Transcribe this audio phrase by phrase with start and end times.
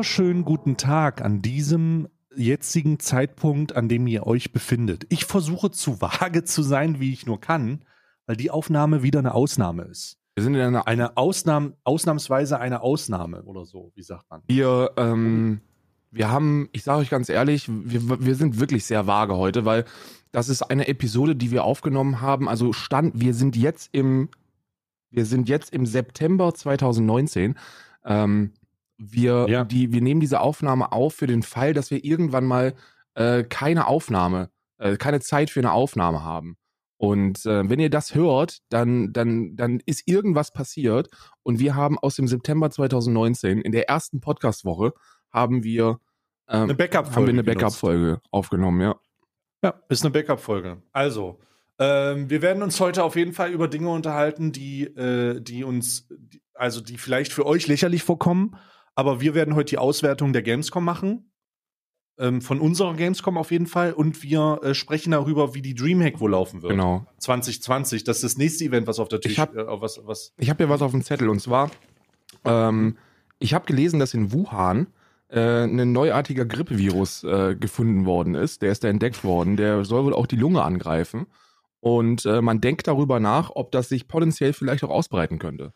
[0.00, 5.04] wunderschönen guten Tag an diesem jetzigen Zeitpunkt, an dem ihr euch befindet.
[5.10, 7.84] Ich versuche zu vage zu sein, wie ich nur kann,
[8.24, 10.16] weil die Aufnahme wieder eine Ausnahme ist.
[10.36, 14.40] Wir sind in einer Eine Ausnahme, ausnahmsweise eine Ausnahme oder so, wie sagt man?
[14.46, 15.60] Wir, ähm,
[16.10, 19.84] wir haben, ich sage euch ganz ehrlich, wir, wir sind wirklich sehr vage heute, weil
[20.32, 22.48] das ist eine Episode, die wir aufgenommen haben.
[22.48, 24.30] Also stand, wir sind jetzt im,
[25.10, 27.54] wir sind jetzt im September 2019.
[28.06, 28.52] Ähm,
[29.00, 29.64] wir, Ja.
[29.64, 32.74] die, wir nehmen diese Aufnahme auf für den Fall, dass wir irgendwann mal
[33.14, 36.56] äh, keine Aufnahme, äh, keine Zeit für eine Aufnahme haben.
[36.96, 41.08] Und äh, wenn ihr das hört, dann, dann, dann ist irgendwas passiert.
[41.42, 44.92] Und wir haben aus dem September 2019, in der ersten Podcast-Woche,
[45.30, 45.98] haben wir,
[46.48, 47.16] ähm, Eine Backup-Folge.
[47.16, 47.58] haben wir eine genutzt.
[47.60, 48.96] Backup-Folge aufgenommen, ja.
[49.62, 50.82] Ja, ist eine Backup-Folge.
[50.92, 51.38] Also,
[51.78, 56.06] ähm, wir werden uns heute auf jeden Fall über Dinge unterhalten, die, äh, die uns,
[56.52, 58.56] also die vielleicht für euch lächerlich vorkommen,
[59.00, 61.32] aber wir werden heute die Auswertung der Gamescom machen.
[62.18, 63.94] Ähm, von unserer Gamescom auf jeden Fall.
[63.94, 66.72] Und wir äh, sprechen darüber, wie die Dreamhack wohl laufen wird.
[66.72, 67.06] Genau.
[67.18, 68.04] 2020.
[68.04, 70.34] Das ist das nächste Event, was auf der Tisch Ich hab- äh, was, was.
[70.36, 71.70] Ich habe hier was auf dem Zettel und zwar,
[72.44, 72.98] ähm,
[73.38, 74.88] ich habe gelesen, dass in Wuhan
[75.28, 78.60] äh, ein neuartiger Grippevirus äh, gefunden worden ist.
[78.60, 79.56] Der ist da entdeckt worden.
[79.56, 81.26] Der soll wohl auch die Lunge angreifen.
[81.80, 85.72] Und äh, man denkt darüber nach, ob das sich potenziell vielleicht auch ausbreiten könnte.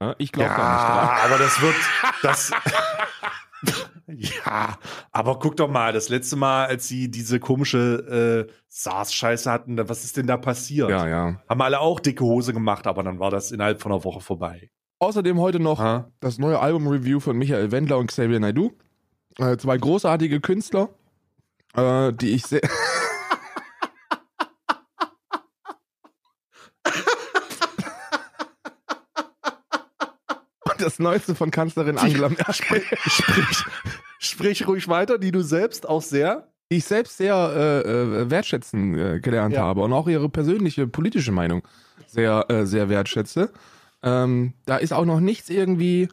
[0.00, 1.30] Ja, ich glaube da nicht dran.
[1.30, 1.74] aber das wird.
[2.22, 2.50] Das,
[4.08, 4.78] ja,
[5.12, 10.04] aber guck doch mal, das letzte Mal, als sie diese komische äh, SARS-Scheiße hatten, was
[10.04, 10.90] ist denn da passiert?
[10.90, 11.40] Ja, ja.
[11.48, 14.70] Haben alle auch dicke Hose gemacht, aber dann war das innerhalb von einer Woche vorbei.
[14.98, 16.10] Außerdem heute noch Ha?
[16.20, 18.72] das neue Album-Review von Michael Wendler und Xavier Naidoo.
[19.38, 20.88] Äh, zwei großartige Künstler,
[21.74, 22.62] äh, die ich sehr.
[30.82, 33.64] das Neueste von Kanzlerin Angela Merkel, sprich,
[34.18, 36.48] sprich ruhig weiter, die du selbst auch sehr.
[36.70, 39.62] die ich selbst sehr äh, äh, wertschätzen äh, gelernt Ja.
[39.62, 41.62] habe und auch ihre persönliche politische Meinung
[42.06, 43.50] sehr, äh, sehr wertschätze.
[44.02, 46.08] Ähm, da ist auch noch nichts irgendwie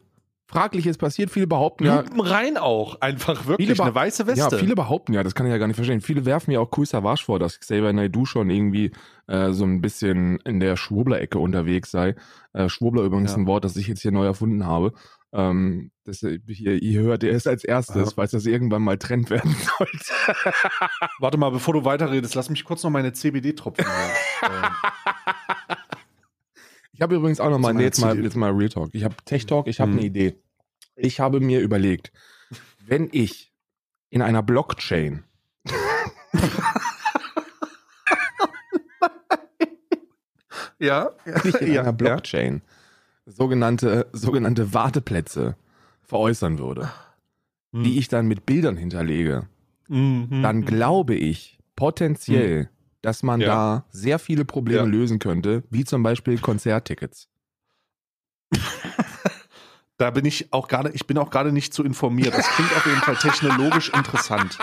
[0.48, 1.30] Fragliches passiert.
[1.32, 3.02] Viele behaupten ja, Lupen rein auch.
[3.02, 4.56] Einfach wirklich Viele eine weiße Weste.
[4.56, 6.02] Ja, viele behaupten ja, das kann ich ja gar nicht verstehen.
[6.02, 8.92] Viele werfen ja auch Kool Savage vor, dass Xavier Naidoo schon irgendwie
[9.28, 12.16] äh, so ein bisschen in der Schwurbler-Ecke unterwegs sei.
[12.54, 13.38] Äh, Schwurbler übrigens Ja.
[13.38, 14.94] ein Wort, das ich jetzt hier neu erfunden habe.
[15.36, 18.14] Ähm, das, äh, hier, ihr hört erst als erstes, Ja.
[18.16, 20.14] falls das irgendwann mal Trend werden sollte.
[21.20, 23.86] Warte mal, bevor du weiterredest, lass mich kurz noch meine CBD-Tropfen.
[24.44, 25.53] ähm,
[26.94, 28.90] Ich habe übrigens auch noch mal, Zu nee, jetzt mal, jetzt mal Real Talk.
[28.94, 29.98] Ich habe Tech Talk, ich habe Mhm.
[29.98, 30.36] eine Idee.
[30.96, 32.12] Ich habe mir überlegt,
[32.86, 33.52] wenn ich
[34.12, 35.24] in einer Blockchain
[40.80, 41.12] ja,
[41.44, 42.62] ich in einer Blockchain
[43.26, 45.56] sogenannte, sogenannte Warteplätze
[46.02, 46.92] veräußern würde,
[47.74, 47.84] Hm.
[47.84, 49.48] die ich dann mit Bildern hinterlege,
[49.88, 50.42] Mhm.
[50.44, 52.70] dann glaube ich potenziell,
[53.04, 53.48] dass man Ja.
[53.48, 54.86] da sehr viele Probleme Ja.
[54.86, 57.28] lösen könnte, wie zum Beispiel Konzerttickets.
[59.98, 62.34] Da bin ich auch gerade, ich bin auch gerade nicht so informiert.
[62.36, 64.58] Das klingt auf jeden Fall technologisch interessant.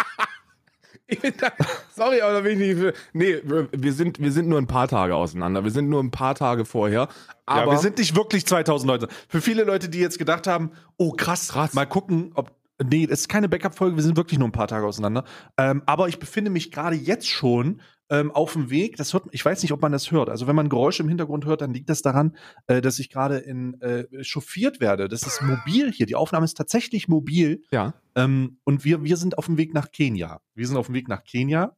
[1.39, 1.53] Da,
[1.97, 2.95] sorry, aber da bin ich nicht.
[3.13, 3.41] Nee,
[3.73, 5.63] wir sind, wir sind nur ein paar Tage auseinander.
[5.65, 7.09] Wir sind nur ein paar Tage vorher.
[7.47, 9.09] Aber ja, wir sind nicht wirklich 2000 Leute.
[9.29, 11.75] Für viele Leute, die jetzt gedacht haben, oh krass, Krass.
[11.75, 12.53] mal gucken, ob.
[12.83, 15.25] Nee, das ist keine Backup-Folge, wir sind wirklich nur ein paar Tage auseinander.
[15.57, 18.97] Ähm, aber ich befinde mich gerade jetzt schon ähm, auf dem Weg.
[18.97, 20.29] Das hört, ich weiß nicht, ob man das hört.
[20.29, 23.39] Also wenn man Geräusche im Hintergrund hört, dann liegt das daran, äh, dass ich gerade
[23.39, 25.09] in äh, chauffiert werde.
[25.09, 26.07] Das ist mobil hier.
[26.07, 27.63] Die Aufnahme ist tatsächlich mobil.
[27.71, 27.95] ja.
[28.17, 30.41] Ähm, und wir, wir sind auf dem Weg nach Kenia.
[30.55, 31.77] Wir sind auf dem Weg nach Kenia.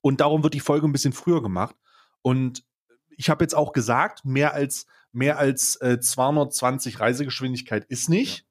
[0.00, 1.76] Und darum wird die Folge ein bisschen früher gemacht.
[2.22, 2.64] Und
[3.16, 8.44] ich habe jetzt auch gesagt, mehr als, mehr als äh, 220 Reisegeschwindigkeit ist nicht.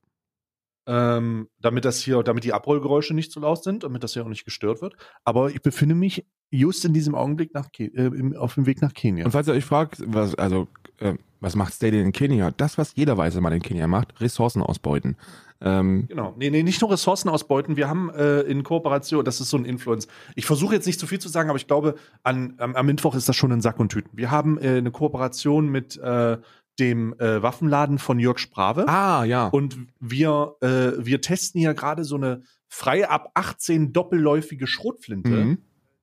[0.92, 4.28] Ähm, damit das hier, damit die Abrollgeräusche nicht zu laut sind, damit das hier auch
[4.28, 4.96] nicht gestört wird.
[5.24, 8.82] Aber ich befinde mich just in diesem Augenblick nach Ke äh, im, auf dem Weg
[8.82, 9.24] nach Kenia.
[9.26, 12.50] Und falls ihr euch fragt, was, also, äh, was macht Stadia in Kenia?
[12.58, 15.16] Das, was jeder weiße Mann in Kenia macht, Ressourcen ausbeuten.
[15.62, 16.34] Ähm, Genau.
[16.38, 17.78] Nee, nee, nicht nur Ressourcen ausbeuten.
[17.78, 20.08] Wir haben äh, in Kooperation, das ist so ein Influence.
[20.36, 23.14] Ich versuche jetzt nicht zu viel zu sagen, aber ich glaube, an, am, am Mittwoch
[23.14, 24.10] ist das schon in Sack und Tüten.
[24.14, 26.38] Wir haben äh, eine Kooperation mit äh,
[26.80, 28.88] dem äh, Waffenladen von Jörg Sprave.
[28.88, 29.48] ah, ja.
[29.48, 35.58] Und wir, äh, wir testen hier gerade so eine freie ab 18 doppelläufige Schrotflinte, Mhm.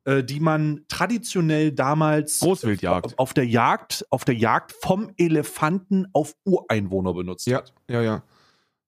[0.04, 3.18] äh, die man traditionell damals Großwildjagd.
[3.18, 7.72] auf der Jagd, auf der Jagd vom Elefanten auf Ureinwohner benutzt Ja, hat.
[7.88, 8.22] ja, ja.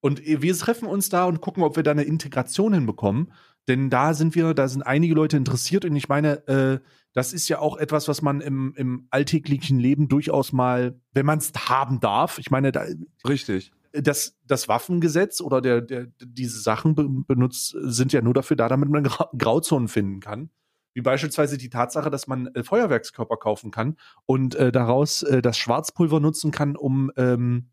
[0.00, 3.32] Und wir treffen uns da und gucken, ob wir da eine Integration hinbekommen.
[3.67, 6.79] Denn da sind wir, da sind einige Leute interessiert und ich meine, äh,
[7.12, 11.38] das ist ja auch etwas, was man im, im alltäglichen Leben durchaus mal, wenn man
[11.38, 12.84] es haben darf, ich meine, da,
[13.26, 13.72] Richtig.
[13.93, 18.69] das, das Waffengesetz oder der, der, diese Sachen be benutzt, sind ja nur dafür da,
[18.69, 20.50] damit man Gra Grauzonen finden kann.
[20.94, 23.96] Wie beispielsweise die Tatsache, dass man äh, Feuerwerkskörper kaufen kann
[24.26, 27.70] und äh, daraus äh, das Schwarzpulver nutzen kann, um, ähm,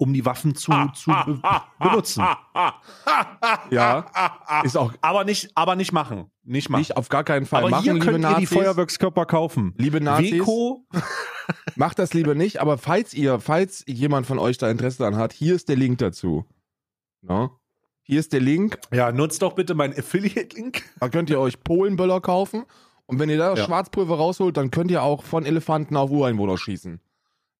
[0.00, 1.40] um die Waffen zu, zu be
[1.78, 2.24] benutzen.
[3.70, 4.06] Ja,
[4.64, 6.30] ist auch Aber nicht, aber nicht machen.
[6.42, 6.80] Nicht machen.
[6.80, 8.46] nicht auf gar keinen Fall aber machen, hier liebe könnt ihr die.
[8.46, 9.74] Feuerwerkskörper kaufen.
[9.76, 10.86] Liebe Nazis, Weko,
[11.76, 15.32] macht das lieber nicht, aber falls ihr, falls jemand von euch da Interesse daran hat,
[15.32, 16.46] hier ist der Link dazu.
[17.20, 17.58] No?
[18.02, 20.82] Hier ist der Link, ja, nutzt doch bitte meinen Affiliate-Link.
[20.98, 22.64] da könnt ihr euch Polenböller kaufen
[23.06, 23.64] und wenn ihr da Ja.
[23.64, 27.00] Schwarzpulver rausholt, dann könnt ihr auch von Elefanten auf Ureinwohner schießen.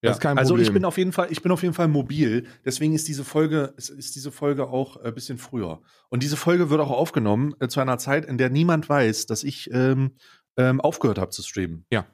[0.03, 2.47] Kein also ich bin auf jeden Fall, ich bin auf jeden Fall mobil.
[2.65, 5.83] Deswegen ist diese Folge, ist, ist diese Folge auch ein bisschen früher.
[6.09, 9.45] Und diese Folge wird auch aufgenommen äh, zu einer Zeit, in der niemand weiß, dass
[9.45, 10.13] ich ähm,
[10.57, 11.85] ähm, aufgehört habe zu streamen.
[11.91, 12.07] Ja.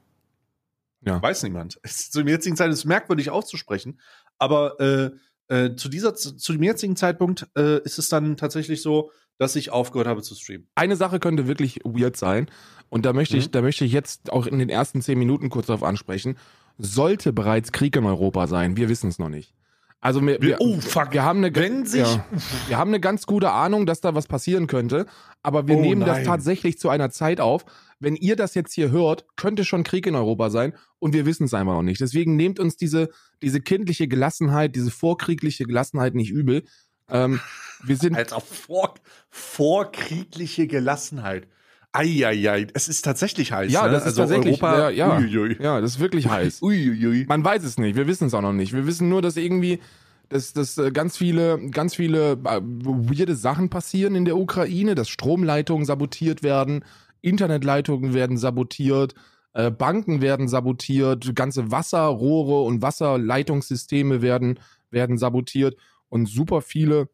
[1.02, 1.22] Ja.
[1.22, 1.78] Weiß niemand.
[1.82, 4.00] Es, zu dem jetzigen Zeitpunkt ist es merkwürdig auszusprechen,
[4.38, 5.10] aber äh,
[5.48, 9.70] äh, zu dieser, zu dem jetzigen Zeitpunkt äh, ist es dann tatsächlich so, dass ich
[9.70, 10.66] aufgehört habe zu streamen.
[10.74, 12.50] Eine Sache könnte wirklich weird sein
[12.88, 13.52] und da möchte ich, Mhm.
[13.52, 16.36] da möchte ich jetzt auch in den ersten zehn Minuten kurz darauf ansprechen.
[16.78, 19.54] Sollte bereits Krieg in Europa sein, wir wissen es noch nicht.
[20.00, 21.12] Also wir, wir, oh, fuck.
[21.12, 22.24] wir haben eine, Wenn sich- ja,
[22.68, 25.06] wir haben eine ganz gute Ahnung, dass da was passieren könnte,
[25.42, 26.26] aber wir Oh nehmen das nein.
[26.26, 27.64] tatsächlich zu einer Zeit auf.
[27.98, 31.44] Wenn ihr das jetzt hier hört, könnte schon Krieg in Europa sein und wir wissen
[31.44, 32.00] es einfach noch nicht.
[32.00, 33.08] Deswegen nehmt uns diese,
[33.42, 36.64] diese kindliche Gelassenheit, diese vorkriegliche Gelassenheit nicht übel.
[37.08, 37.40] Ähm,
[37.82, 38.94] wir sind Alter, vor,
[39.30, 41.48] vorkriegliche Gelassenheit.
[41.96, 43.72] Eieiei, es ist tatsächlich heiß.
[43.72, 43.92] Ja, ne?
[43.92, 45.18] das ist tatsächlich, Europa, ja, ja.
[45.18, 45.56] Uiuiui.
[45.60, 46.58] Ja, das ist wirklich heiß.
[46.62, 47.24] Uiuiui.
[47.26, 48.72] Man weiß es nicht, wir wissen es auch noch nicht.
[48.72, 49.80] Wir wissen nur, dass irgendwie,
[50.28, 55.08] dass, dass äh, ganz viele, ganz viele äh, weirde Sachen passieren in der Ukraine, dass
[55.08, 56.84] Stromleitungen sabotiert werden,
[57.22, 59.14] Internetleitungen werden sabotiert,
[59.54, 64.60] äh, Banken werden sabotiert, ganze Wasserrohre und Wasserleitungssysteme werden,
[64.90, 65.76] werden sabotiert
[66.08, 67.08] und super viele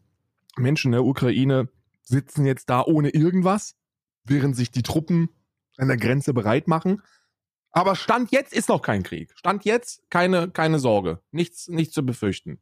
[0.57, 1.69] Menschen in der Ukraine
[2.03, 3.77] sitzen jetzt da ohne irgendwas,
[4.25, 5.29] während sich die Truppen
[5.77, 7.03] an der Grenze bereit machen.
[7.71, 9.33] Aber Stand jetzt ist noch kein Krieg.
[9.37, 11.21] Stand jetzt keine, keine Sorge.
[11.31, 12.61] Nichts, nichts zu befürchten.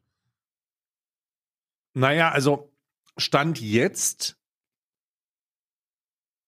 [1.94, 2.72] Naja, also
[3.16, 4.38] Stand jetzt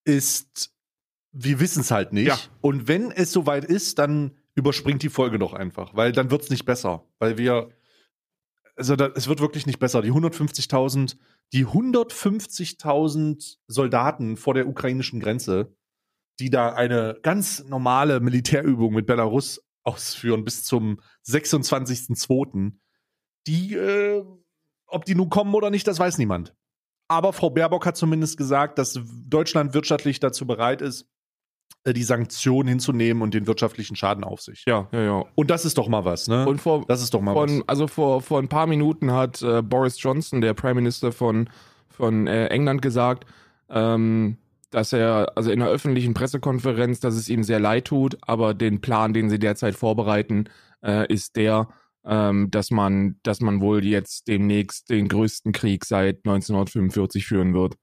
[0.05, 0.73] ist,
[1.33, 2.29] wir wissen es halt nicht.
[2.29, 2.39] Ja.
[2.61, 6.51] Und wenn es soweit ist, dann überspringt die Folge doch einfach, weil dann wird es
[6.51, 7.05] nicht besser.
[7.19, 7.71] Weil wir,
[8.77, 10.03] also da, es wird wirklich nicht besser.
[10.03, 11.17] Die 150.000,
[11.53, 15.77] die 150.000 Soldaten vor der ukrainischen Grenze,
[16.41, 22.73] die da eine ganz normale Militärübung mit Belarus ausführen bis zum 26.02.,
[23.47, 24.25] die, äh,
[24.87, 26.55] ob die nun kommen oder nicht, das weiß niemand.
[27.09, 31.12] Aber Frau Baerbock hat zumindest gesagt, dass Deutschland wirtschaftlich dazu bereit ist,
[31.87, 34.65] die Sanktionen hinzunehmen und den wirtschaftlichen Schaden auf sich.
[34.67, 35.25] Ja, ja, ja.
[35.35, 36.47] Und das ist doch mal was, ne?
[36.47, 37.69] Und vor, das ist doch mal von, was.
[37.69, 41.49] also vor, vor ein paar Minuten hat äh, Boris Johnson, der Prime Minister von,
[41.89, 43.27] von äh, England, gesagt,
[43.69, 44.37] ähm,
[44.71, 48.81] dass er, also in einer öffentlichen Pressekonferenz, dass es ihm sehr leid tut, aber den
[48.81, 50.45] Plan, den sie derzeit vorbereiten,
[50.83, 51.69] äh, ist der,
[52.05, 57.77] ähm, dass man, dass man wohl jetzt demnächst den größten Krieg seit 1945 führen wird.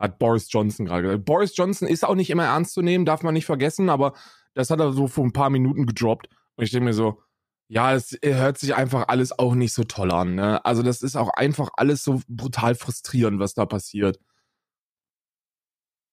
[0.00, 1.24] Hat Boris Johnson gerade gesagt.
[1.26, 4.14] Boris Johnson ist auch nicht immer ernst zu nehmen, darf man nicht vergessen, aber
[4.54, 6.28] das hat er so vor ein paar Minuten gedroppt.
[6.56, 7.22] Und ich denke mir so,
[7.68, 10.34] ja, es hört sich einfach alles auch nicht so toll an.
[10.34, 10.64] Ne?
[10.64, 14.18] Also das ist auch einfach alles so brutal frustrierend, was da passiert.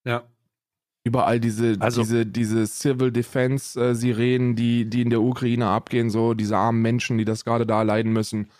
[0.06, 0.28] Ja.
[1.04, 6.10] Überall diese, Also- diese, diese Civil Defense äh, Sirenen, die, die in der Ukraine abgehen,
[6.10, 8.52] so diese armen Menschen, die das gerade da leiden müssen.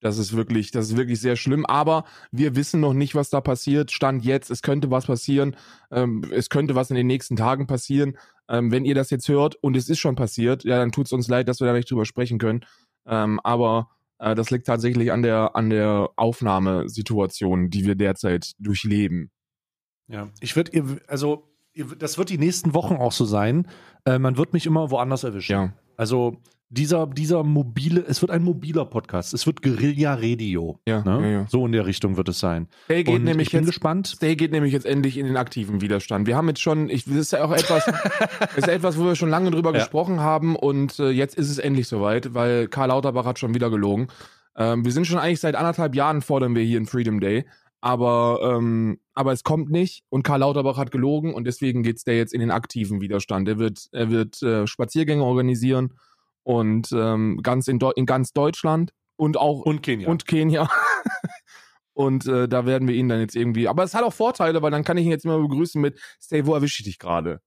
[0.00, 1.66] Das ist wirklich, das ist wirklich sehr schlimm.
[1.66, 3.90] Aber wir wissen noch nicht, was da passiert.
[3.90, 5.56] Stand jetzt, es könnte was passieren.
[5.90, 8.16] Ähm, es könnte was in den nächsten Tagen passieren.
[8.48, 11.12] Ähm, wenn ihr das jetzt hört und es ist schon passiert, ja, dann tut es
[11.12, 12.64] uns leid, dass wir da nicht drüber sprechen können.
[13.06, 19.30] Ähm, aber äh, das liegt tatsächlich an der, an der Aufnahmesituation, die wir derzeit durchleben.
[20.08, 20.28] Ja.
[20.40, 21.48] Ich würde, also,
[21.98, 23.68] das wird die nächsten Wochen auch so sein.
[24.04, 25.52] Äh, man wird mich immer woanders erwischen.
[25.52, 25.72] Ja.
[25.96, 26.38] Also,
[26.70, 29.32] dieser, dieser mobile, es wird ein mobiler Podcast.
[29.32, 30.80] Es wird Guerilla-Radio.
[30.86, 31.20] Ja, ne?
[31.22, 31.46] ja, ja.
[31.48, 32.68] So in der Richtung wird es sein.
[32.88, 34.08] Der geht Und nämlich ich bin jetzt gespannt.
[34.08, 36.26] Stay geht nämlich jetzt endlich in den aktiven Widerstand.
[36.26, 37.86] Wir haben jetzt schon, ich, das ist ja auch etwas,
[38.56, 39.78] ist etwas, wo wir schon lange drüber Ja.
[39.78, 43.70] gesprochen haben und äh, jetzt ist es endlich soweit, weil Karl Lauterbach hat schon wieder
[43.70, 44.08] gelogen.
[44.56, 47.46] Ähm, wir sind schon eigentlich seit anderthalb Jahren fordern wir hier einen Freedom Day,
[47.80, 52.16] aber, ähm, aber es kommt nicht und Karl Lauterbach hat gelogen und deswegen geht's der
[52.16, 53.48] jetzt in den aktiven Widerstand.
[53.48, 55.94] Er wird, er wird äh, Spaziergänge organisieren
[56.48, 60.08] und ähm, ganz in, in ganz Deutschland und auch Und Kenia.
[60.08, 60.70] und Kenia.
[61.92, 63.66] Und äh, da werden wir ihn dann jetzt irgendwie.
[63.66, 66.46] Aber es hat auch Vorteile, weil dann kann ich ihn jetzt immer begrüßen mit Stay,
[66.46, 67.40] wo erwische ich dich gerade?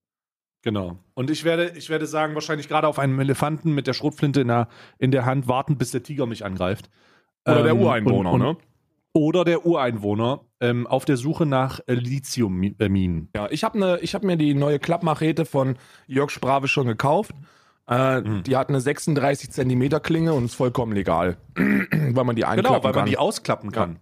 [0.62, 1.00] Genau.
[1.14, 4.50] Und ich werde, ich werde sagen, wahrscheinlich gerade auf einem Elefanten mit der Schrotflinte in
[4.50, 4.68] der,
[5.00, 6.90] in der Hand warten, bis der Tiger mich angreift.
[7.48, 8.50] Oder der Ähm, Ureinwohner, und, ne?
[8.50, 8.58] und,
[9.14, 13.30] Oder der Ureinwohner ähm, auf der Suche nach äh, Lithiumminen.
[13.34, 15.78] Ja, ich habe ne, ich hab mir die neue Klappmachete von
[16.08, 17.34] Jörg Sprave schon gekauft.
[17.92, 18.44] Äh, Hm.
[18.44, 22.84] Die hat eine 36 Zentimeter Klinge und ist vollkommen legal, weil man die einklappen Genau,
[22.84, 23.02] weil kann.
[23.02, 24.00] man die ausklappen kann.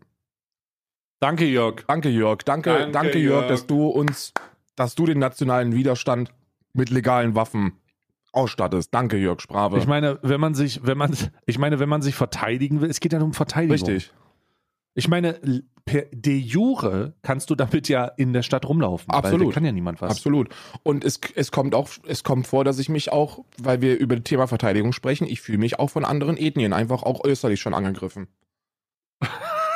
[1.19, 1.83] Danke, Jörg.
[1.87, 3.47] danke Jörg, danke, danke, Danke, Jörg, Jörg.
[3.49, 4.33] dass du uns,
[4.75, 6.31] dass du den nationalen Widerstand
[6.73, 7.73] mit legalen Waffen
[8.31, 8.93] ausstattest.
[8.93, 9.77] Danke Jörg Sprave.
[9.79, 11.13] Ich meine, wenn man sich, wenn man,
[11.45, 13.73] ich meine, wenn man sich verteidigen will, es geht ja um Verteidigung.
[13.73, 14.13] Richtig.
[14.99, 15.39] Ich meine,
[15.85, 19.07] per de jure kannst du damit ja in der Stadt rumlaufen.
[19.11, 19.49] Weil Absolut.
[19.49, 20.11] da kann ja niemand was.
[20.11, 20.49] Absolut.
[20.83, 24.15] Und es, es kommt auch, es kommt vor, dass ich mich auch, weil wir über
[24.15, 27.73] das Thema Verteidigung sprechen, ich fühle mich auch von anderen Ethnien einfach auch äußerlich schon
[27.73, 28.27] angegriffen.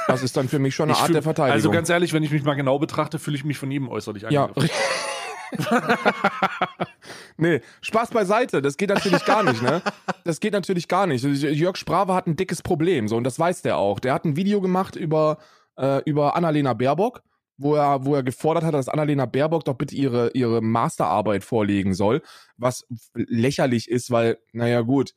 [0.08, 1.54] Das ist dann für mich schon eine Ich Art fühl- der Verteidigung.
[1.54, 4.24] Also ganz ehrlich, wenn ich mich mal genau betrachte, fühle ich mich von jedem äußerlich
[4.30, 4.50] ja.
[7.38, 9.82] nee, Spaß beiseite, das geht natürlich gar nicht, ne?
[10.24, 11.24] Das geht natürlich gar nicht.
[11.24, 14.00] Jörg Sprave hat ein dickes Problem, so, und das weiß der auch.
[14.00, 15.38] Der hat ein Video gemacht über,
[15.78, 17.24] äh, über Annalena Baerbock,
[17.58, 21.94] wo er, wo er gefordert hat, dass Annalena Baerbock doch bitte ihre, ihre Masterarbeit vorlegen
[21.94, 22.22] soll,
[22.58, 25.14] was lächerlich ist, weil, naja, gut,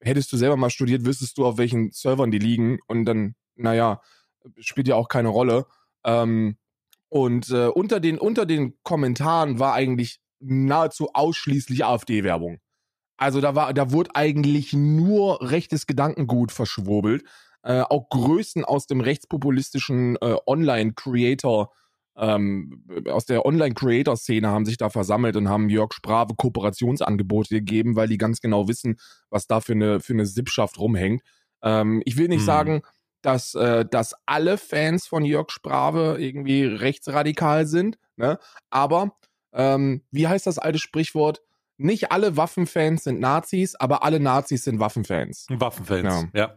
[0.00, 4.00] hättest du selber mal studiert, wüsstest du, auf welchen Servern die liegen und dann, naja,
[4.58, 5.66] spielt ja auch keine Rolle.
[6.04, 6.56] Ähm,
[7.14, 12.58] und äh, unter, den, unter den Kommentaren war eigentlich nahezu ausschließlich AfD-Werbung.
[13.16, 17.22] Also da war, da wurde eigentlich nur rechtes Gedankengut verschwurbelt.
[17.62, 21.70] Äh, auch Größen aus dem rechtspopulistischen äh, Online-Creator,
[22.16, 28.08] ähm, aus der Online-Creator-Szene haben sich da versammelt und haben Jörg Sprave Kooperationsangebote gegeben, weil
[28.08, 28.96] die ganz genau wissen,
[29.30, 31.22] was da für eine, für eine Sippschaft rumhängt.
[31.62, 32.46] Ähm, ich will nicht Hm.
[32.46, 32.82] sagen,
[33.24, 38.38] dass, äh, dass alle Fans von Jörg Sprave irgendwie rechtsradikal sind, ne?
[38.70, 39.16] aber
[39.52, 41.40] ähm, wie heißt das alte Sprichwort?
[41.76, 45.46] Nicht alle Waffenfans sind Nazis, aber alle Nazis sind Waffenfans.
[45.50, 46.26] Waffenfans.
[46.34, 46.56] Ja.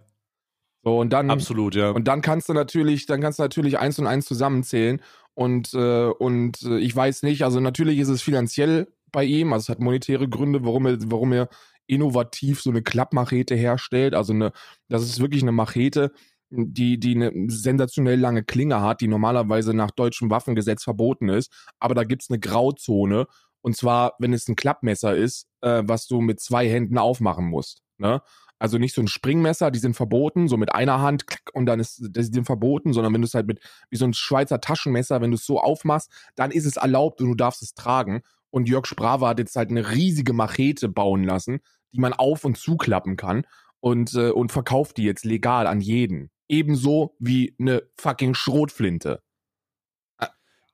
[0.83, 1.91] So und dann absolut, ja.
[1.91, 5.01] und dann kannst du natürlich, dann kannst du natürlich eins und eins zusammenzählen
[5.33, 9.63] und äh, und äh, ich weiß nicht, also natürlich ist es finanziell bei ihm, also
[9.63, 11.49] es hat monetäre Gründe, warum er, warum er
[11.87, 14.51] innovativ so eine Klappmachete herstellt, also eine,
[14.89, 16.11] das ist wirklich eine Machete,
[16.49, 21.95] die die eine sensationell lange Klinge hat, die normalerweise nach deutschem Waffengesetz verboten ist, aber
[21.95, 23.27] da gibt's eine Grauzone
[23.61, 27.81] und zwar, wenn es ein Klappmesser ist, äh, was du mit zwei Händen aufmachen musst,
[27.97, 28.21] ne?
[28.59, 31.79] Also nicht so ein Springmesser, die sind verboten, so mit einer Hand klack, und dann
[31.79, 35.21] ist das sind verboten, sondern wenn du es halt mit wie so ein Schweizer Taschenmesser,
[35.21, 38.21] wenn du es so aufmachst, dann ist es erlaubt und du darfst es tragen.
[38.49, 41.59] Und Jörg Sprave hat jetzt halt eine riesige Machete bauen lassen,
[41.93, 43.45] die man auf und zuklappen kann
[43.79, 46.31] und äh, und verkauft die jetzt legal an jeden.
[46.49, 49.21] Ebenso wie eine fucking Schrotflinte.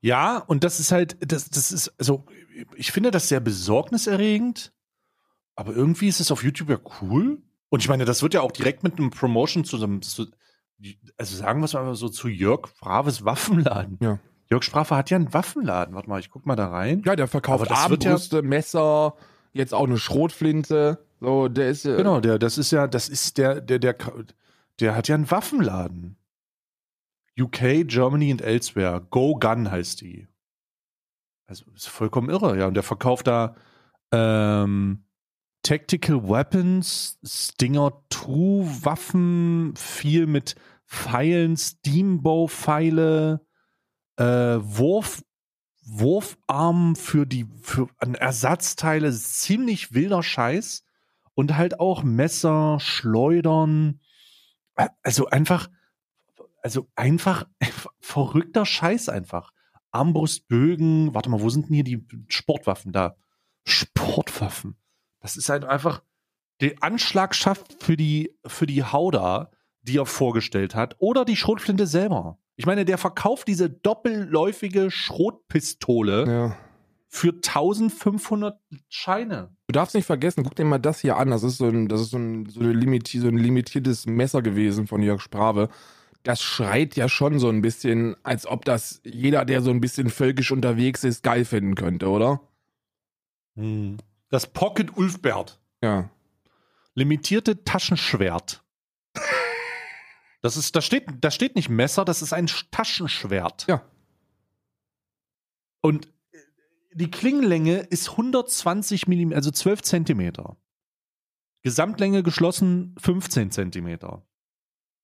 [0.01, 2.25] Ja, und das ist halt, das, das ist, also,
[2.75, 4.74] ich finde das sehr besorgniserregend,
[5.56, 7.42] aber irgendwie ist es auf YouTube ja cool.
[7.70, 10.27] Und ich meine, das wird ja auch direkt mit einem Promotion zusammen, zu,
[11.18, 13.98] also sagen wir es mal so zu Jörg Braves Waffenladen.
[14.01, 14.20] Ja.
[14.50, 15.96] Jörg Sprave hat ja einen Waffenladen.
[15.96, 17.01] Warte mal, ich guck mal da rein.
[17.06, 19.15] Ja, der verkauft wird ja- Armbrüste, Messer,
[19.53, 21.03] jetzt auch eine Schrotflinte.
[21.22, 23.96] So, der ist äh, Genau, der, das ist ja, das ist der, der, der,
[24.80, 26.18] der hat ja einen Waffenladen.
[27.39, 29.06] UK, Germany and elsewhere.
[29.10, 30.27] Go Gun heißt die.
[31.48, 32.68] Also ist vollkommen irre, ja.
[32.68, 33.56] Und der verkauft da
[34.12, 35.06] ähm,
[35.63, 43.46] Tactical Weapons, Stinger 2 Waffen, viel mit Pfeilen, Steambow-Pfeile,
[44.18, 45.24] äh, Wurf,
[45.86, 50.86] Wurfarm für die für an Ersatzteile, ziemlich wilder Scheiß
[51.34, 54.00] und halt auch Messer, Schleudern,
[55.01, 55.70] also einfach,
[56.62, 57.46] also einfach
[58.00, 59.51] verrückter Scheiß einfach.
[59.92, 63.15] Armbrustbögen, warte mal, wo sind denn hier die Sportwaffen da?
[63.65, 64.75] Sportwaffen.
[65.20, 66.01] Das ist halt einfach
[66.62, 69.51] die Anschlagschaft für die, für die Hauda,
[69.82, 72.39] die er vorgestellt hat, oder die Schrotflinte selber.
[72.56, 76.58] Ich meine, der verkauft diese doppelläufige Schrotpistole ja.
[77.08, 79.56] für 1500 Scheine.
[79.74, 81.32] Du darfst nicht vergessen, guck dir mal das hier an.
[81.32, 84.86] Das ist so ein, das ist so ein, so, limiti so ein limitiertes Messer gewesen
[84.86, 85.68] von Jörg Sprave.
[86.22, 90.12] Das schreit ja schon so ein bisschen, als ob das jeder, der so ein bisschen
[90.12, 92.42] völkisch unterwegs ist, geil finden könnte, oder?
[94.30, 95.60] Das Pocket Ulfbert.
[95.82, 96.12] Ja.
[96.94, 98.63] Limitierte Taschenschwert.
[100.44, 103.65] Das ist, da steht, da steht nicht Messer, das ist ein Taschenschwert.
[103.68, 103.82] Ja.
[105.82, 106.12] Und
[106.96, 110.58] die Klingenlänge ist 120 mm, also 12 Zentimeter.
[111.62, 114.26] Gesamtlänge geschlossen 15 Zentimeter.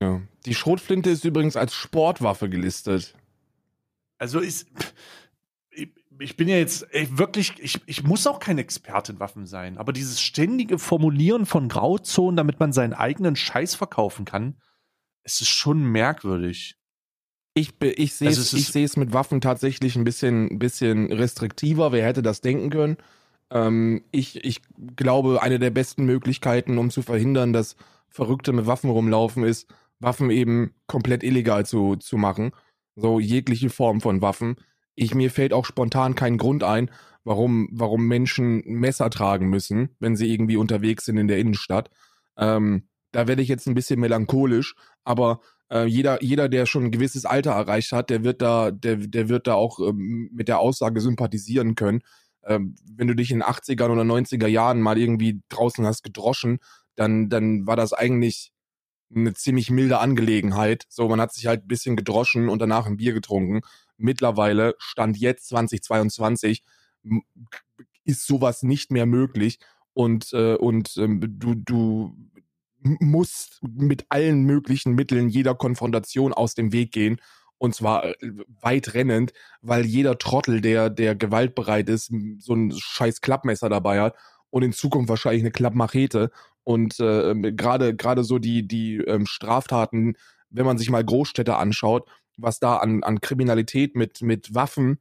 [0.01, 0.21] ja.
[0.45, 3.15] Die Schrotflinte ist übrigens als Sportwaffe gelistet.
[4.17, 4.67] Also ist.
[6.21, 9.77] Ich, bin ja jetzt ey, wirklich, ich, ich muss auch kein Experte in Waffen sein,
[9.77, 14.59] aber dieses ständige Formulieren von Grauzonen, damit man seinen eigenen Scheiß verkaufen kann,
[15.23, 16.78] es ist schon merkwürdig.
[17.59, 21.91] Ich, ich sehe Also es, ich sehe es mit Waffen tatsächlich ein bisschen, bisschen restriktiver.
[21.91, 22.97] Wer hätte das denken können?
[23.51, 24.61] Ähm, ich, ich
[24.95, 27.75] glaube, eine der besten Möglichkeiten, um zu verhindern, dass
[28.07, 29.67] Verrückte mit Waffen rumlaufen, ist,
[29.99, 32.51] Waffen eben komplett illegal zu, zu machen.
[32.95, 34.55] So jegliche Form von Waffen.
[34.95, 36.89] Ich, mir fällt auch spontan kein Grund ein,
[37.23, 41.89] warum, warum Menschen Messer tragen müssen, wenn sie irgendwie unterwegs sind in der Innenstadt.
[42.37, 46.91] Ähm, da werde ich jetzt ein bisschen melancholisch, aber äh, jeder, jeder, der schon ein
[46.91, 50.59] gewisses Alter erreicht hat, der wird da, der, der wird da auch ähm, mit der
[50.59, 52.01] Aussage sympathisieren können.
[52.43, 56.59] Ähm, wenn du dich in den 80er oder 90er Jahren mal irgendwie draußen hast gedroschen,
[56.95, 58.51] dann, dann war das eigentlich
[59.13, 60.85] eine ziemlich milde Angelegenheit.
[60.89, 63.61] So, man hat sich halt ein bisschen gedroschen und danach ein Bier getrunken.
[63.97, 66.63] Mittlerweile, Stand jetzt 2022,
[67.03, 67.23] m-
[68.05, 69.59] ist sowas nicht mehr möglich.
[69.93, 72.15] Und, äh, und ähm, du, du
[72.81, 77.19] musst mit allen möglichen Mitteln jeder Konfrontation aus dem Weg gehen.
[77.57, 78.15] Und zwar äh,
[78.61, 84.15] weit rennend, weil jeder Trottel, der, der gewaltbereit ist, so ein scheiß Klappmesser dabei hat
[84.49, 86.31] und in Zukunft wahrscheinlich eine Klappmachete.
[86.63, 90.15] Und äh, gerade so die, die ähm, Straftaten,
[90.49, 94.99] wenn man sich mal Großstädte anschaut, was da an, an Kriminalität mit, mit Waffen,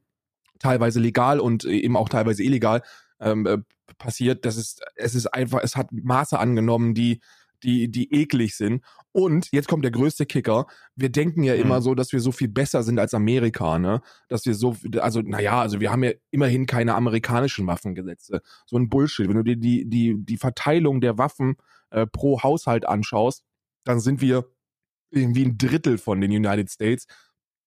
[0.59, 2.81] teilweise legal und eben auch teilweise illegal,
[3.21, 3.59] ähm, äh,
[3.97, 7.21] passiert, das ist, es ist einfach, es hat Maße angenommen, die,
[7.63, 8.83] die, die eklig sind.
[9.11, 10.67] Und jetzt kommt der größte Kicker.
[10.95, 11.81] Wir denken ja immer Hm.
[11.81, 14.01] so, dass wir so viel besser sind als Amerika, ne?
[14.27, 18.41] Dass wir so, also, naja, also wir haben ja immerhin keine amerikanischen Waffengesetze.
[18.65, 19.27] So ein Bullshit.
[19.27, 21.55] Wenn du dir die, die, die Verteilung der Waffen
[21.89, 23.43] äh, pro Haushalt anschaust,
[23.83, 24.45] dann sind wir
[25.11, 27.07] irgendwie ein Drittel von den United States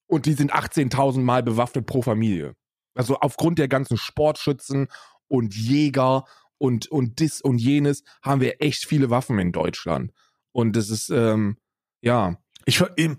[0.06, 2.54] und die sind 18.000 Mal bewaffnet pro Familie.
[2.94, 4.88] Also aufgrund der ganzen Sportschützen
[5.28, 6.24] und Jäger
[6.62, 10.12] und, und dis und jenes haben wir echt viele Waffen in Deutschland.
[10.52, 11.56] Und das ist, ähm,
[12.00, 12.36] ja,
[12.66, 13.16] Ich ver- eben,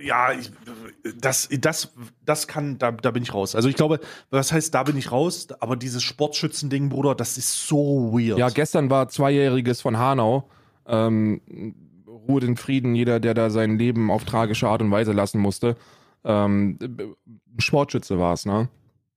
[0.00, 0.50] ja, ich,
[1.20, 1.92] das, das,
[2.24, 3.54] das kann, da, da bin ich raus.
[3.54, 7.68] Also ich glaube, was heißt, da bin ich raus, aber dieses Sportschützending, Bruder, das ist
[7.68, 8.38] so weird.
[8.38, 10.48] ja, gestern war Zweijähriges von Hanau.
[10.86, 11.40] Ähm,
[12.08, 15.76] Ruhe in Frieden, jeder, der da sein Leben auf tragische Art und Weise lassen musste.
[16.24, 16.76] Ähm,
[17.58, 18.68] Sportschütze war es, ne?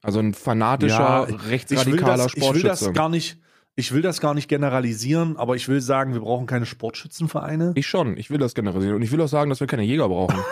[0.05, 2.67] Also ein fanatischer, Ja, ich will, rechtsradikaler das, ich will Sportschütze.
[2.67, 3.39] das gar nicht,
[3.75, 7.71] ich will das gar nicht generalisieren, aber ich will sagen, wir brauchen keine Sportschützenvereine.
[7.75, 8.97] Ich schon, ich will das generalisieren.
[8.97, 10.37] Und ich will auch sagen, dass wir keine Jäger brauchen.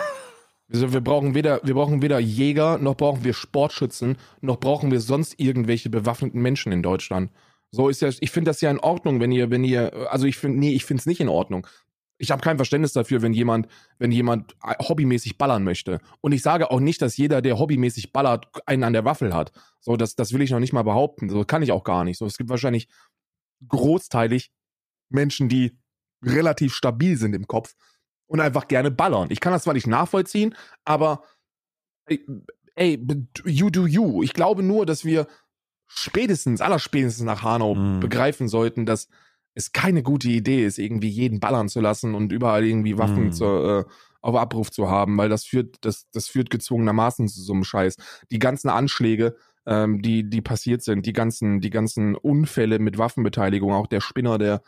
[0.72, 4.98] Also wir brauchen weder, wir brauchen weder Jäger, noch brauchen wir Sportschützen, noch brauchen wir
[5.00, 7.30] sonst irgendwelche bewaffneten Menschen in Deutschland.
[7.70, 10.38] So ist ja, ich finde das ja in Ordnung, wenn ihr, wenn ihr, also ich
[10.38, 11.66] finde, nee, ich finde es nicht in Ordnung.
[12.18, 13.66] Ich habe kein Verständnis dafür, wenn jemand,
[13.98, 16.00] wenn jemand äh, hobbymäßig ballern möchte.
[16.20, 19.52] Und ich sage auch nicht, dass jeder, der hobbymäßig ballert, einen an der Waffel hat.
[19.80, 21.28] So, das, das will ich noch nicht mal behaupten.
[21.28, 22.18] So kann ich auch gar nicht.
[22.18, 22.88] So, es gibt wahrscheinlich
[23.68, 24.52] großteilig
[25.10, 25.76] Menschen, die
[26.22, 27.74] relativ stabil sind im Kopf
[28.26, 29.28] und einfach gerne ballern.
[29.30, 31.22] Ich kann das zwar nicht nachvollziehen, aber
[32.06, 32.24] ey,
[32.76, 33.04] ey,
[33.44, 34.22] you do you.
[34.22, 35.26] Ich glaube nur, dass wir
[35.86, 38.00] spätestens, allerspätestens nach Hanau Mhm.
[38.00, 39.08] begreifen sollten, dass
[39.54, 43.32] es keine gute Idee ist, irgendwie jeden ballern zu lassen und überall irgendwie Waffen Mhm.
[43.32, 47.52] zur, äh, auf Abruf zu haben, weil das führt, das, das führt gezwungenermaßen zu so
[47.52, 47.96] einem Scheiß.
[48.30, 49.36] Die ganzen Anschläge,
[49.66, 54.38] ähm, die, die passiert sind, die ganzen, die ganzen Unfälle mit Waffenbeteiligung, auch der Spinner,
[54.38, 54.62] der,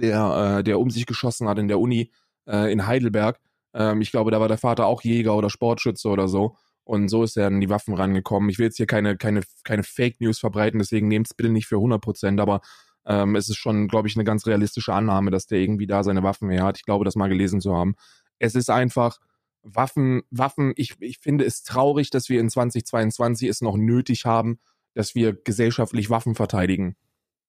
[0.00, 2.10] der, äh, der um sich geschossen hat in der Uni
[2.48, 3.38] äh, in Heidelberg.
[3.74, 6.56] Ähm, ich glaube, da war der Vater auch Jäger oder Sportschütze oder so.
[6.84, 8.50] Und so ist er an die Waffen rangekommen.
[8.50, 11.66] Ich will jetzt hier keine, keine, keine Fake News verbreiten, deswegen nehmt es bitte nicht
[11.66, 12.60] für 100 Prozent, aber
[13.06, 16.22] ähm, es ist schon, glaube ich, eine ganz realistische Annahme, dass der irgendwie da seine
[16.22, 16.78] Waffen her hat.
[16.78, 17.94] Ich glaube, das mal gelesen zu haben.
[18.38, 19.18] Es ist einfach
[19.62, 24.58] Waffen, Waffen, ich, ich finde es traurig, dass wir in 2022 es noch nötig haben,
[24.94, 26.96] dass wir gesellschaftlich Waffen verteidigen.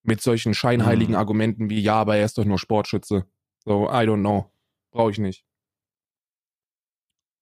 [0.04, 1.20] Mit solchen scheinheiligen Mhm.
[1.20, 3.26] Argumenten wie, ja, aber er ist doch nur Sportschütze.
[3.66, 4.52] So, I don't know.
[4.92, 5.46] Brauche ich nicht.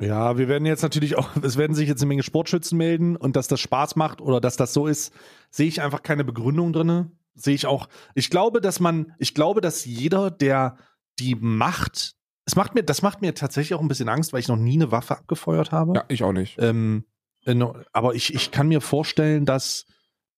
[0.01, 3.35] Ja, wir werden jetzt natürlich auch, es werden sich jetzt eine Menge Sportschützen melden und
[3.35, 5.13] dass das Spaß macht oder dass das so ist,
[5.49, 7.11] sehe ich einfach keine Begründung drinne.
[7.35, 7.89] Sehe ich auch.
[8.15, 10.77] Ich glaube, dass man, ich glaube, dass jeder, der
[11.19, 12.15] die Macht,
[12.45, 14.75] es macht mir, das macht mir tatsächlich auch ein bisschen Angst, weil ich noch nie
[14.75, 15.93] eine Waffe abgefeuert habe.
[15.95, 16.57] Ja, ich auch nicht.
[16.59, 17.05] Ähm,
[17.45, 17.55] äh,
[17.91, 19.85] aber ich, ich kann mir vorstellen, dass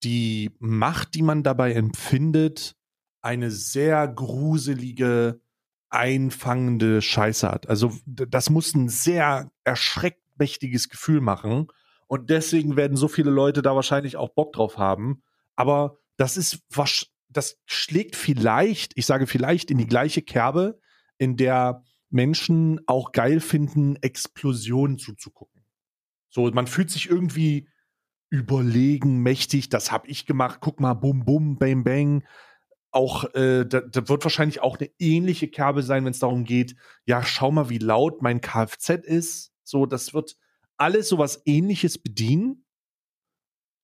[0.03, 2.75] die Macht, die man dabei empfindet,
[3.21, 5.41] eine sehr gruselige,
[5.89, 7.67] einfangende Scheiße hat.
[7.69, 11.67] Also das muss ein sehr erschreckt mächtiges Gefühl machen.
[12.07, 15.23] Und deswegen werden so viele Leute da wahrscheinlich auch Bock drauf haben.
[15.55, 20.79] Aber das ist was, das schlägt vielleicht, ich sage vielleicht, in die gleiche Kerbe,
[21.17, 25.65] in der Menschen auch geil finden, Explosionen zuzugucken.
[26.29, 27.69] So, man fühlt sich irgendwie
[28.29, 32.23] überlegen, mächtig, das hab ich gemacht, guck mal, bum, bum, bang, bang.
[32.91, 36.75] auch, äh, da, da wird wahrscheinlich auch eine ähnliche Kerbe sein, wenn es darum geht,
[37.05, 39.51] ja, schau mal, wie laut mein Kfz ist.
[39.63, 40.37] So, das wird
[40.77, 42.65] alles sowas ähnliches bedienen.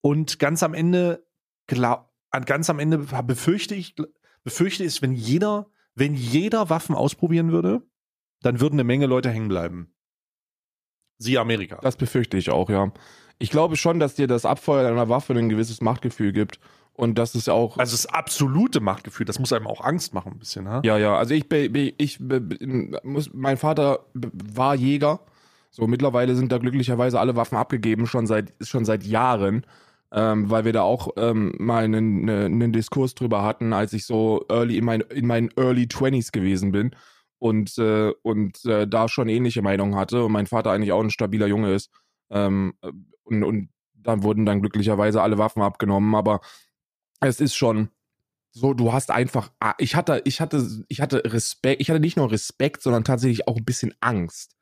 [0.01, 1.27] Und ganz am Ende,
[1.67, 3.95] glaub, ganz am Ende befürchte ich,
[4.43, 7.81] befürchte ich, wenn jeder, wenn jeder Waffen ausprobieren würde,
[8.41, 9.93] dann würden eine Menge Leute hängen bleiben.
[11.17, 11.79] Siehe Amerika.
[11.81, 12.91] Das befürchte ich auch, ja.
[13.37, 16.59] Ich glaube schon, dass dir das Abfeuern einer Waffe ein gewisses Machtgefühl gibt.
[16.93, 17.77] Und das ist auch.
[17.77, 20.81] Also das absolute Machtgefühl, das muss einem auch Angst machen, ein bisschen, ne?
[20.83, 21.15] Ja, ja.
[21.15, 25.21] Also ich, ich, ich muss, mein Vater war Jäger.
[25.69, 29.65] So, mittlerweile sind da glücklicherweise alle Waffen abgegeben, schon seit, schon seit Jahren.
[30.13, 34.45] Ähm, weil wir da auch ähm, mal einen, einen Diskurs drüber hatten, als ich so
[34.49, 36.95] early in, mein, in meinen Early 20s gewesen bin
[37.39, 41.11] und, äh, und äh, da schon ähnliche Meinungen hatte und mein Vater eigentlich auch ein
[41.11, 41.89] stabiler Junge ist.
[42.29, 42.73] Ähm,
[43.23, 46.41] und, und dann wurden dann glücklicherweise alle Waffen abgenommen, aber
[47.21, 47.89] es ist schon
[48.51, 52.17] so, du hast einfach, ah, ich hatte, ich hatte, ich hatte Respekt, ich hatte nicht
[52.17, 54.57] nur Respekt, sondern tatsächlich auch ein bisschen Angst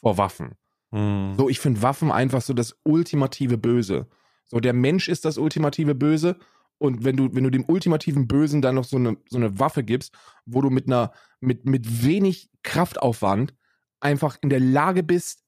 [0.00, 0.56] vor Waffen.
[0.90, 1.34] Hm.
[1.36, 4.08] So, ich finde Waffen einfach so das ultimative Böse.
[4.48, 6.36] So, der Mensch ist das ultimative Böse.
[6.78, 9.82] Und wenn du, wenn du dem ultimativen Bösen dann noch so eine, so eine Waffe
[9.82, 10.14] gibst,
[10.46, 13.54] wo du mit einer, mit, mit wenig Kraftaufwand
[14.00, 15.44] einfach in der Lage bist,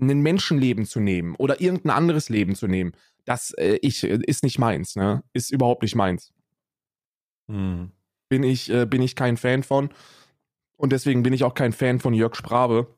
[0.00, 2.92] ein Menschenleben zu nehmen oder irgendein anderes Leben zu nehmen,
[3.24, 5.22] das äh, ich, äh, ist nicht meins, ne?
[5.32, 6.32] Ist überhaupt nicht meins.
[7.48, 7.90] Hm.
[8.28, 9.90] Bin ich, äh, bin ich kein Fan von.
[10.76, 12.94] Und deswegen bin ich auch kein Fan von Jörg Sprabe,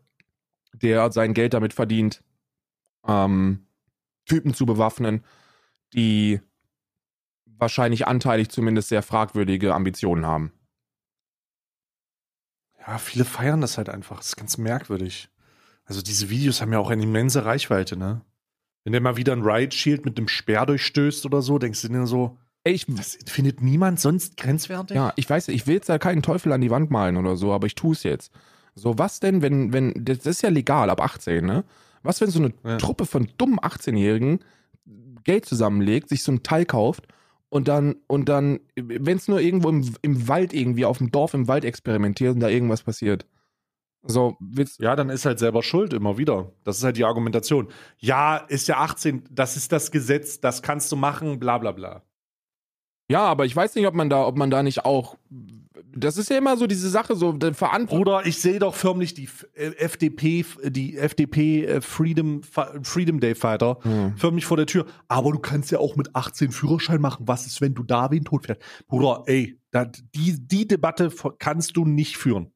[0.73, 2.23] der sein Geld damit verdient,
[3.09, 3.67] ähm,
[4.27, 5.25] Typen zu bewaffnen,
[5.95, 6.41] die
[7.47, 10.53] wahrscheinlich anteilig zumindest sehr fragwürdige Ambitionen haben.
[12.87, 14.17] Ja, viele feiern das halt einfach.
[14.19, 15.29] Das ist ganz merkwürdig.
[15.85, 18.23] Also diese Videos haben ja auch eine immense Reichweite, ne?
[18.85, 21.89] Wenn der mal wieder ein Riot Shield mit dem Speer durchstößt oder so, denkst du
[21.89, 24.95] dir so, Ey, ich, das findet niemand sonst grenzwertig?
[24.95, 27.53] Ja, ich weiß, ich will jetzt da keinen Teufel an die Wand malen oder so,
[27.53, 28.33] aber ich tue es jetzt.
[28.75, 31.65] So, was denn, wenn, wenn, das ist ja legal ab 18, ne?
[32.03, 32.79] Was, wenn so eine ja.
[32.79, 34.41] Truppe von dummen 18-Jährigen
[35.25, 37.07] Geld zusammenlegt, sich so ein Teil kauft
[37.49, 41.35] und dann, und dann, wenn es nur irgendwo im, im Wald irgendwie, auf dem Dorf
[41.35, 43.27] im Wald experimentiert und da irgendwas passiert.
[44.05, 46.53] So, willst ja, dann ist halt selber schuld immer wieder.
[46.65, 47.69] Das ist halt die Argumentation.
[47.99, 52.03] Ja, ist ja 18, das ist das Gesetz, das kannst du machen, bla bla bla.
[53.13, 55.19] Ja, aber ich weiß nicht, ob man da, ob man da nicht auch.
[55.95, 58.05] Das ist ja immer so diese Sache, so Verantwortung.
[58.05, 62.41] Bruder, ich sehe doch förmlich die FDP, die FDP äh, Freedom,
[62.83, 64.17] Freedom Day Fighter hm.
[64.17, 64.87] förmlich vor der Tür.
[65.09, 67.29] Aber du kannst ja auch mit 18 Führerschein machen.
[67.29, 68.63] Was ist, wenn du da wen tot fährst?
[68.89, 72.52] Bruder, ey, da, die, die Debatte kannst du nicht führen.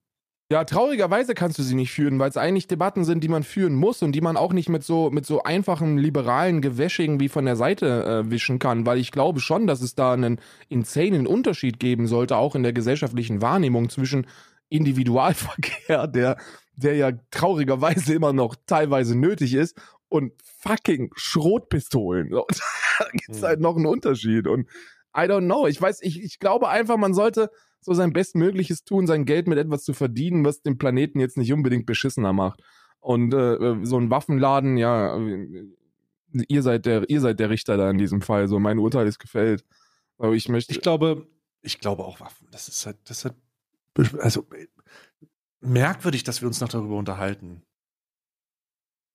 [0.51, 3.75] Ja, traurigerweise kannst du sie nicht führen, weil es eigentlich Debatten sind, die man führen
[3.75, 7.47] muss und die man auch nicht mit so, mit so einfachen liberalen Gewäsch irgendwie von
[7.47, 11.81] der Seite äh, wischen kann, weil ich glaube schon, dass es da einen insanen Unterschied
[11.81, 14.29] geben sollte, auch in der gesellschaftlichen Wahrnehmung zwischen
[14.69, 16.37] Individualverkehr, der,
[16.77, 19.77] der ja traurigerweise immer noch teilweise nötig ist,
[20.09, 22.31] und fucking Schrotpistolen.
[22.99, 23.45] da gibt's hm.
[23.45, 24.69] halt noch einen Unterschied und
[25.17, 25.67] I don't know.
[25.67, 27.51] Ich weiß, ich, ich glaube einfach, man sollte,
[27.87, 31.53] so sein Bestmögliches tun, sein Geld mit etwas zu verdienen, was den Planeten jetzt nicht
[31.53, 32.61] unbedingt beschissener macht.
[32.99, 35.16] Und äh, so ein Waffenladen, ja,
[36.33, 38.49] ihr seid der, ihr seid der Richter da in diesem Fall.
[38.49, 39.64] So mein Urteil ist gefällt.
[40.18, 40.72] Aber ich möchte.
[40.72, 41.29] Ich glaube,
[41.62, 42.49] ich glaube auch Waffen.
[42.51, 44.44] Das ist halt, das ist halt, also
[45.61, 47.62] merkwürdig, dass wir uns noch darüber unterhalten.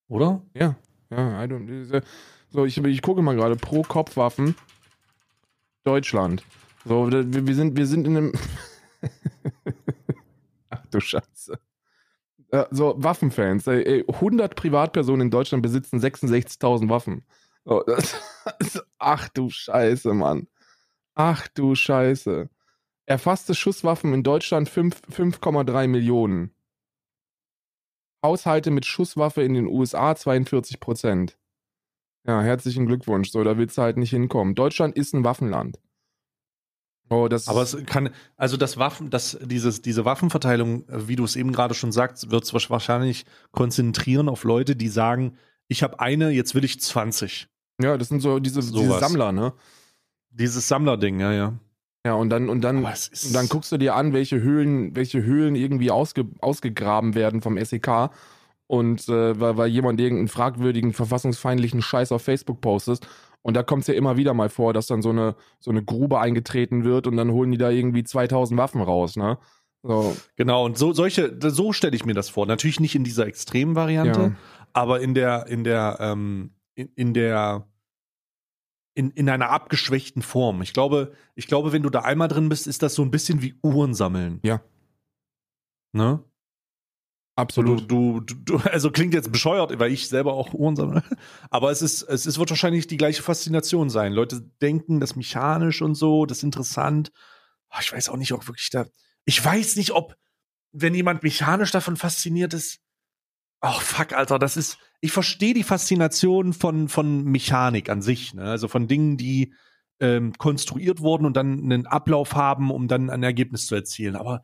[0.07, 0.41] Oder?
[0.53, 0.77] Ja,
[1.10, 2.03] ja, I don't,
[2.49, 4.55] so, ich, ich gucke mal gerade pro Kopfwaffen
[5.84, 6.45] Deutschland.
[6.86, 8.34] So, wir, wir, sind, wir sind in einem.
[10.70, 11.60] Ach du Scheiße.
[12.72, 13.67] so, Waffenfans.
[13.67, 17.24] Ey, 100 Privatpersonen in Deutschland besitzen 66.000 Waffen.
[17.65, 18.15] So, das,
[18.98, 20.48] ach du Scheiße, Mann.
[21.13, 22.50] Ach du Scheiße.
[23.06, 26.56] Erfasste Schusswaffen in Deutschland 5,3 Millionen.
[28.24, 31.38] Haushalte mit Schusswaffe in den USA 42 Prozent.
[32.26, 33.32] Ja, herzlichen Glückwunsch.
[33.32, 34.56] So, da willst du halt nicht hinkommen.
[34.56, 35.80] Deutschland ist ein Waffenland.
[37.12, 41.36] Oh, das Aber es kann, also das Waffen, das, dieses, diese Waffenverteilung, wie du es
[41.36, 45.36] eben gerade schon sagst, wird es wahrscheinlich konzentrieren auf Leute, die sagen,
[45.67, 47.50] ich habe eine, jetzt will ich 20.
[47.82, 49.52] Ja, das sind so diese, diese Sammler, ne?
[50.30, 51.54] Dieses Sammlerding, ja, ja.
[52.06, 55.56] Ja, und dann, und dann, und dann guckst du dir an, welche Höhlen, welche Höhlen
[55.56, 58.10] irgendwie ausge, ausgegraben werden vom SEK.
[58.67, 63.06] Und äh, weil, weil jemand irgendeinen fragwürdigen, verfassungsfeindlichen Scheiß auf Facebook postet
[63.41, 65.84] und da kommt es ja immer wieder mal vor, dass dann so eine, so eine
[65.84, 69.38] Grube eingetreten wird und dann holen die da irgendwie 2000 Waffen raus, ne?
[69.84, 70.15] So.
[70.36, 72.45] Genau, und so, solche, so stelle ich mir das vor.
[72.45, 74.36] Natürlich nicht in dieser extremen Variante, ja.
[74.73, 77.67] aber in der, in der, ähm, in, in der
[78.93, 80.62] in, in einer abgeschwächten Form.
[80.62, 83.41] Ich glaube, ich glaube, wenn du da einmal drin bist, ist das so ein bisschen
[83.41, 84.39] wie Uhren sammeln.
[84.43, 84.62] Ja.
[85.93, 86.23] Ne?
[87.41, 87.89] Absolut.
[87.89, 91.04] Du, du, du, also klingt jetzt bescheuert, weil ich selber auch Uhren sammle.
[91.49, 94.13] Aber es ist, es ist, wird wahrscheinlich die gleiche Faszination sein.
[94.13, 97.12] Leute denken, das mechanisch und so, das ist interessant.
[97.69, 98.86] Ah, ich weiß auch nicht, ob wirklich da.
[99.25, 100.15] Ich weiß nicht, ob,
[100.71, 102.80] wenn jemand mechanisch davon fasziniert ist.
[103.60, 104.77] Ach, fuck, Alter, das ist.
[104.99, 108.43] Ich verstehe die Faszination von, von Mechanik an sich, ne?
[108.43, 109.54] Also von Dingen, die
[109.99, 114.15] ähm, konstruiert wurden und dann einen Ablauf haben, um dann ein Ergebnis zu erzielen.
[114.15, 114.43] Aber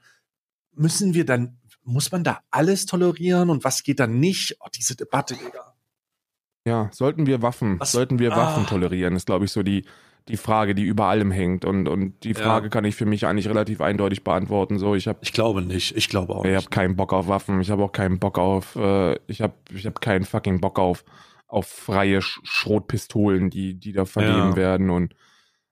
[0.71, 4.57] müssen wir dann muss man da alles tolerieren und was geht dann nicht?
[4.59, 5.73] Oh, diese Debatte, Digga.
[6.67, 7.93] Ja, sollten wir Waffen, was?
[7.93, 8.69] sollten wir Waffen ah.
[8.69, 9.85] tolerieren, ist, glaube ich, so die,
[10.27, 11.63] die Frage, die über allem hängt.
[11.63, 12.69] Und, und die Frage ja.
[12.69, 14.77] kann ich für mich eigentlich relativ eindeutig beantworten.
[14.77, 15.95] So, ich, hab, ich glaube nicht.
[15.95, 16.59] Ich glaube auch ich nicht.
[16.59, 17.61] Ich habe keinen Bock auf Waffen.
[17.61, 18.75] Ich habe auch keinen Bock auf.
[18.75, 21.05] Äh, ich habe ich hab keinen fucking Bock auf,
[21.47, 24.55] auf freie Sch Schrotpistolen, die, die da vergeben ja.
[24.57, 24.89] werden.
[24.89, 25.15] Und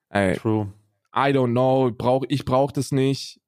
[0.08, 0.72] ey, True.
[1.14, 1.92] I don't know.
[1.92, 3.42] Brauch, ich brauche das nicht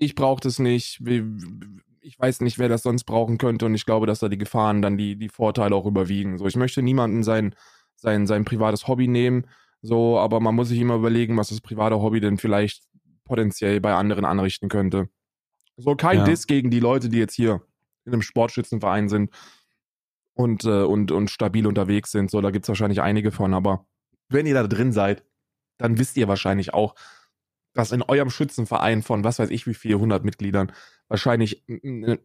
[0.00, 1.00] ich brauche das nicht.
[2.00, 4.80] Ich weiß nicht, wer das sonst brauchen könnte und ich glaube, dass da die Gefahren
[4.80, 6.38] dann die, die Vorteile auch überwiegen.
[6.38, 7.54] So, ich möchte niemanden sein,
[7.94, 9.46] sein, sein privates Hobby nehmen,
[9.82, 12.82] so, aber man muss sich immer überlegen, was das private Hobby denn vielleicht
[13.24, 15.10] potenziell bei anderen anrichten könnte.
[15.76, 16.24] So, kein ja.
[16.24, 17.62] Diss gegen die Leute, die jetzt hier
[18.06, 19.30] in einem Sportschützenverein sind
[20.32, 22.30] und, äh, und, und stabil unterwegs sind.
[22.30, 23.86] So, da gibt es wahrscheinlich einige von, aber
[24.30, 25.24] wenn ihr da drin seid,
[25.76, 26.94] dann wisst ihr wahrscheinlich auch,
[27.80, 30.70] dass in eurem Schützenverein von was weiß ich wie viel, 100 Mitgliedern
[31.08, 31.64] wahrscheinlich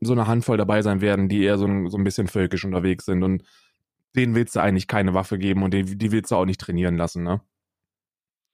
[0.01, 3.05] so eine Handvoll dabei sein werden, die eher so ein, so ein bisschen völkisch unterwegs
[3.05, 3.43] sind und
[4.15, 6.97] denen willst du eigentlich keine Waffe geben und die, die willst du auch nicht trainieren
[6.97, 7.41] lassen, ne?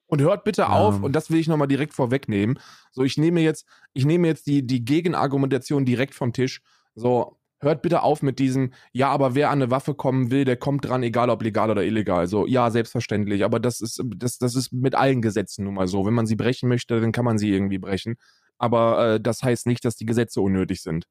[0.06, 1.04] Und hört bitte auf, um.
[1.04, 2.58] und das will ich nochmal direkt vorwegnehmen.
[2.90, 6.60] So, ich nehme jetzt, ich nehme jetzt die, die Gegenargumentation direkt vom Tisch.
[6.94, 10.56] So, hört bitte auf mit diesem, ja, aber wer an eine Waffe kommen will, der
[10.56, 12.26] kommt dran, egal ob legal oder illegal.
[12.26, 16.04] So, ja, selbstverständlich, aber das ist, das, das ist mit allen Gesetzen nun mal so.
[16.04, 18.16] Wenn man sie brechen möchte, dann kann man sie irgendwie brechen.
[18.58, 21.06] Aber äh, das heißt nicht, dass die Gesetze unnötig sind.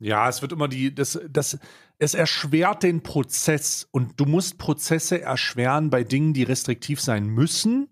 [0.00, 1.58] Ja, es wird immer die, das, das,
[1.98, 7.88] es erschwert den Prozess und du musst Prozesse erschweren bei Dingen, die restriktiv sein müssen,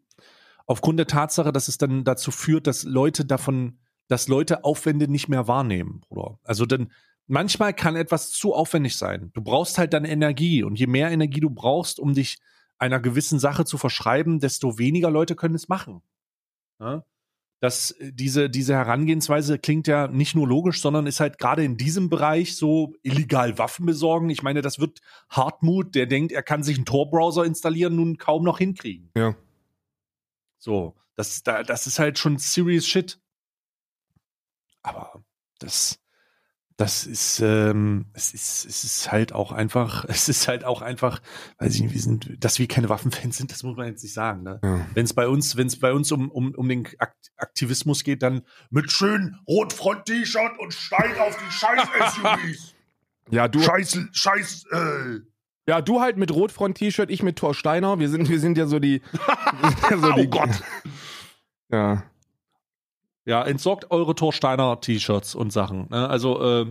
[0.66, 3.78] aufgrund der Tatsache, dass es dann dazu führt, dass Leute davon
[4.12, 6.38] dass Leute Aufwände nicht mehr wahrnehmen, Bruder.
[6.44, 6.92] Also denn
[7.26, 9.30] manchmal kann etwas zu aufwendig sein.
[9.32, 12.38] Du brauchst halt dann Energie und je mehr Energie du brauchst, um dich
[12.76, 16.02] einer gewissen Sache zu verschreiben, desto weniger Leute können es machen.
[16.78, 17.06] Ja?
[17.60, 21.78] Das, äh, diese, diese Herangehensweise klingt ja nicht nur logisch, sondern ist halt gerade in
[21.78, 24.28] diesem Bereich so illegal Waffen besorgen.
[24.28, 28.44] Ich meine, das wird Hartmut, der denkt, er kann sich einen Tor-Browser installieren, nun kaum
[28.44, 29.10] noch hinkriegen.
[29.16, 29.36] Ja.
[30.58, 33.21] So, das, das ist halt schon serious shit.
[34.82, 35.22] Aber
[35.58, 35.98] das,
[36.76, 41.20] das ist, ähm, es ist, es ist halt auch einfach, es ist halt auch einfach,
[41.58, 44.14] weiß ich nicht, wir sind, dass wir keine Waffenfans sind, das muss man jetzt nicht
[44.14, 44.42] sagen.
[44.42, 44.60] Ne?
[44.62, 44.86] Ja.
[44.94, 46.88] Wenn es bei uns, wenn es bei uns um, um, um den
[47.36, 52.74] Aktivismus geht, dann mit schön Rotfront-T-Shirt und steig auf die Scheiß-SUVs.
[53.30, 53.60] ja, du.
[53.60, 55.20] Scheiß, Scheiß, äh.
[55.68, 58.00] Ja, du halt mit Rotfront-T-Shirt, ich mit Thor Steiner.
[58.00, 59.00] Wir sind, wir sind ja so die.
[59.90, 60.62] ja so die oh Gott.
[61.70, 62.02] Ja.
[63.24, 65.86] Ja, entsorgt eure Torsteiner T-Shirts und Sachen.
[65.90, 66.08] Ne?
[66.08, 66.66] Also äh,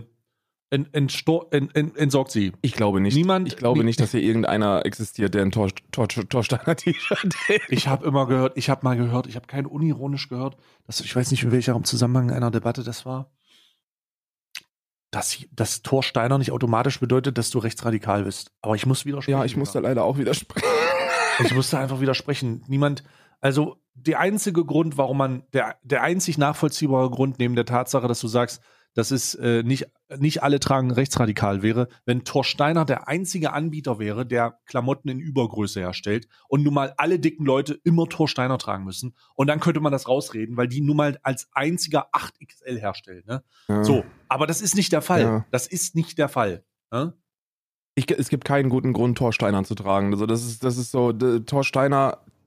[0.70, 2.52] ent, ent, ent, entsorgt sie.
[2.60, 3.14] Ich glaube nicht.
[3.14, 3.48] Niemand.
[3.48, 7.60] Ich glaube nie, nicht, dass hier irgendeiner existiert, der ein Tor, Tor, Torsteiner T-Shirt hat.
[7.68, 11.14] Ich habe immer gehört, ich habe mal gehört, ich habe kein unironisch gehört, dass ich
[11.14, 13.30] weiß nicht, in welchem Zusammenhang einer Debatte das war.
[15.10, 18.50] Dass, dass Torsteiner nicht automatisch bedeutet, dass du rechtsradikal bist.
[18.62, 19.38] Aber ich muss widersprechen.
[19.38, 20.66] Ja, ich muss da leider auch widersprechen.
[21.44, 22.64] ich musste einfach widersprechen.
[22.66, 23.04] Niemand,
[23.42, 28.20] also der einzige Grund, warum man, der, der einzig nachvollziehbare Grund neben der Tatsache, dass
[28.20, 28.62] du sagst,
[28.94, 29.86] dass es äh, nicht,
[30.18, 35.18] nicht alle tragen rechtsradikal wäre, wenn Thor Steiner der einzige Anbieter wäre, der Klamotten in
[35.18, 39.14] Übergröße herstellt und nun mal alle dicken Leute immer Thor Steiner tragen müssen.
[39.34, 43.24] Und dann könnte man das rausreden, weil die nun mal als einziger 8XL herstellen.
[43.26, 43.42] Ne?
[43.68, 43.82] Ja.
[43.82, 45.22] So, aber das ist nicht der Fall.
[45.22, 45.46] Ja.
[45.50, 46.64] Das ist nicht der Fall.
[46.90, 47.14] Ne?
[47.94, 50.12] Ich, es gibt keinen guten Grund, Thor Steiner zu tragen.
[50.12, 51.64] Also das ist, das ist so, Thor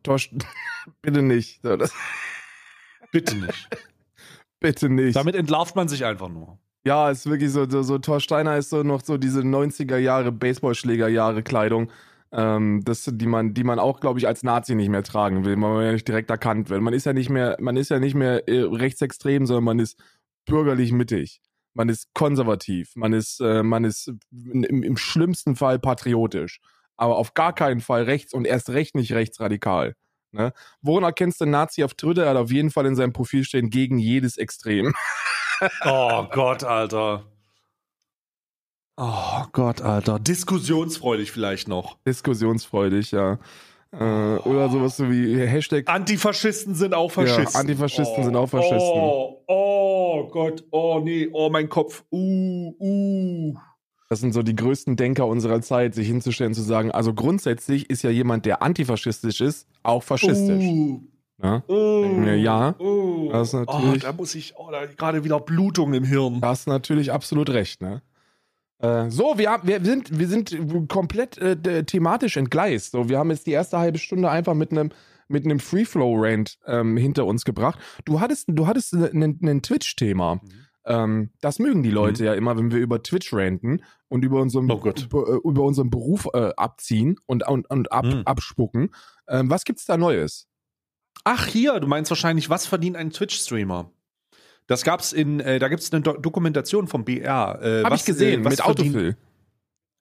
[0.06, 0.34] Torsch,
[1.02, 1.62] bitte nicht.
[3.12, 3.70] bitte nicht.
[4.60, 5.16] bitte nicht.
[5.16, 6.60] Damit entlarvt man sich einfach nur.
[6.86, 10.32] Ja, ist wirklich so, so, so Thor Steiner ist so noch so diese 90er Jahre
[10.32, 11.92] Baseballschlägerjahre Kleidung,
[12.32, 15.54] ähm, das, die man, die man auch, glaube ich, als Nazi nicht mehr tragen will,
[15.54, 16.82] weil man ja nicht direkt erkannt wird.
[16.82, 20.00] Man ist ja nicht mehr, man ist ja nicht mehr äh, rechtsextrem, sondern man ist
[20.46, 21.42] bürgerlich mittig.
[21.74, 26.62] Man ist konservativ, man ist, äh, man ist im, im schlimmsten Fall patriotisch
[26.98, 29.96] aber auf gar keinen Fall rechts und erst recht nicht rechtsradikal.
[30.32, 30.52] Ne?
[30.82, 32.24] Woran erkennst du Nazi auf Twitter?
[32.24, 34.94] Er hat auf jeden Fall in seinem Profil stehen gegen jedes Extrem.
[35.86, 37.26] oh Gott, Alter.
[38.98, 40.20] Oh Gott, Alter.
[40.20, 41.98] Diskussionsfreudig vielleicht noch.
[42.06, 43.40] Diskussionsfreudig, ja.
[43.92, 45.88] Äh, oder sowas so wie Hashtag.
[45.88, 47.54] Antifaschisten sind auch Faschisten.
[47.54, 48.78] Ja, Antifaschisten sind auch Faschisten.
[48.78, 52.04] Oh, oh Gott, oh nee, oh mein Kopf.
[52.12, 53.56] Uh, uh.
[54.10, 58.04] Das sind so die größten Denker unserer Zeit, sich hinzustellen zu sagen, also grundsätzlich ist
[58.04, 60.64] ja jemand, der antifaschistisch ist, auch faschistisch.
[60.64, 61.02] Uh,
[61.42, 61.64] Ja?
[61.68, 63.30] uh, Ja, uh.
[63.32, 66.40] das ist Oh, natürlich- da muss ich, oh, da gerade wieder Blutung im Hirn.
[66.42, 68.02] Da hast natürlich absolut recht, ne?
[68.80, 70.56] Äh, so, wir, haben, wir, sind, wir sind
[70.90, 72.92] komplett äh, thematisch entgleist.
[72.92, 74.92] So, wir haben jetzt die erste halbe Stunde einfach mit einem
[75.28, 77.80] mit einem Free-Flow-Rant ähm, hinter uns gebracht.
[78.06, 80.40] Du hattest, du hattest ein Twitch-Thema.
[80.86, 84.70] Ähm, das mögen die Leute ja immer, wenn wir über Twitch ranten und über unseren,
[84.72, 88.22] Oh über, äh, über unseren Beruf äh, abziehen und, und, und ab, Mhm.
[88.26, 88.90] abspucken.
[89.28, 90.48] Ähm, was gibt's da Neues?
[91.24, 93.92] Ach, hier, du meinst wahrscheinlich, was verdient ein Twitch-Streamer?
[94.68, 97.60] Das gab's in, äh, da gibt's eine Do Dokumentation vom BR.
[97.62, 99.18] Äh, Hab was, ich gesehen, äh, was mit Autofill.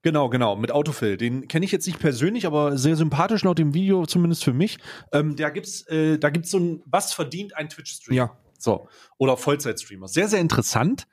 [0.02, 1.16] Genau, genau, mit Autofill.
[1.16, 4.78] Den kenne ich jetzt nicht persönlich, aber sehr sympathisch laut dem Video, zumindest für mich.
[5.12, 8.16] Ähm, da gibt's, äh, da gibt's so ein, was verdient ein Twitch-Streamer?
[8.16, 8.36] Ja.
[8.58, 8.88] So.
[9.18, 10.08] Oder Vollzeitstreamer.
[10.08, 11.06] Sehr, sehr interessant.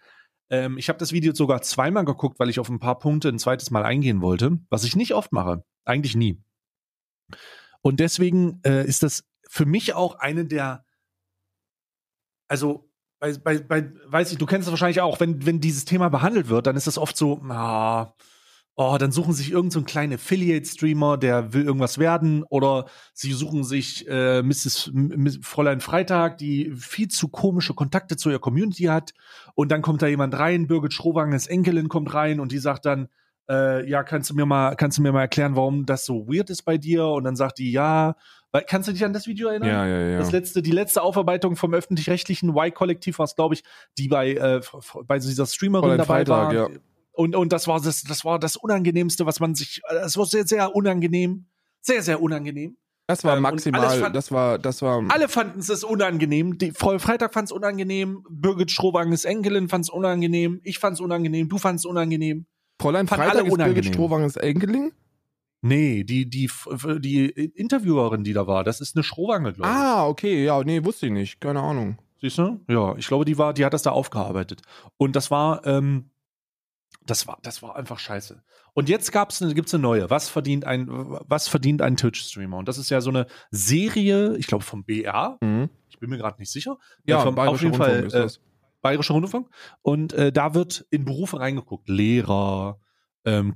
[0.49, 3.39] Ähm, ich habe das Video sogar zweimal geguckt, weil ich auf ein paar Punkte ein
[3.39, 5.63] zweites Mal eingehen wollte, was ich nicht oft mache.
[5.85, 6.41] Eigentlich nie.
[7.81, 10.85] Und deswegen äh, ist das für mich auch eine der,
[12.47, 16.09] also bei, bei, bei, weiß ich, du kennst es wahrscheinlich auch, wenn, wenn dieses Thema
[16.09, 18.13] behandelt wird, dann ist das oft so, ah,
[18.75, 23.33] oh, dann suchen sich irgendeinen so einen kleinen Affiliate-Streamer, der will irgendwas werden, oder sie
[23.33, 24.91] suchen sich äh, Mrs.
[24.93, 29.11] M Fräulein Freitag, die viel zu komische Kontakte zu ihrer Community hat,
[29.55, 33.09] und dann kommt da jemand rein, Birgit Schrowanges Enkelin kommt rein und die sagt dann,
[33.49, 36.49] äh, ja, kannst du mir mal, kannst du mir mal erklären, warum das so weird
[36.49, 37.05] ist bei dir?
[37.07, 38.15] Und dann sagt die, ja,
[38.51, 39.69] weil, kannst du dich an das Video erinnern?
[39.69, 40.17] Ja, ja, ja.
[40.17, 43.63] Das letzte, die letzte Aufarbeitung vom öffentlich-rechtlichen Y-Kollektiv war es, glaube ich,
[43.97, 44.61] die bei, äh,
[45.05, 46.53] bei dieser Streamerin Fräulein dabei Freitag, war.
[46.53, 46.79] ja.
[47.13, 50.25] Und, und das war das, das war das Unangenehmste, was man sich, äh, das war
[50.25, 51.47] sehr, sehr unangenehm.
[51.81, 52.77] Sehr, sehr unangenehm.
[53.07, 55.03] Das war Ähm, maximal, fand- das war, das war.
[55.09, 56.57] Alle fanden es unangenehm.
[56.57, 58.23] Die Frau Freitag fand es unangenehm.
[58.29, 60.61] Birgit Schrowanges Enkelin fand es unangenehm.
[60.63, 61.49] Ich fand es unangenehm.
[61.49, 62.45] Du fandst es unangenehm.
[62.81, 63.93] Fräulein fanden Freitag alle ist Birgit unangenehm.
[63.93, 64.91] Strohwangens Enkelin?
[65.63, 66.49] Nee, die, die,
[66.99, 69.75] die Interviewerin, die da war, das ist eine Schrowange, glaube ich.
[69.75, 71.97] Ah, okay, ja, nee, wusste ich nicht, keine Ahnung.
[72.19, 72.59] Siehst du?
[72.67, 74.61] Ja, ich glaube, die war, die hat das da aufgearbeitet.
[74.97, 76.09] Und das war, ähm,
[77.11, 78.41] das war, das war einfach scheiße.
[78.73, 80.09] Und jetzt gab's, eine- gibt's eine neue.
[80.09, 82.57] Was verdient ein, was verdient ein Twitch-Streamer?
[82.57, 85.37] Und das ist ja so eine Serie, ich glaube vom BR.
[85.41, 85.69] Mhm.
[85.89, 86.77] Ich bin mir gerade nicht sicher.
[87.05, 88.39] Ja, vom, Bayerischer auf jeden Fall Rundfunk ist äh.
[88.81, 89.49] Bayerischer Rundfunk.
[89.81, 91.89] Und äh, da wird in Berufe reingeguckt.
[91.89, 92.79] Lehrer,
[93.25, 93.53] ähm,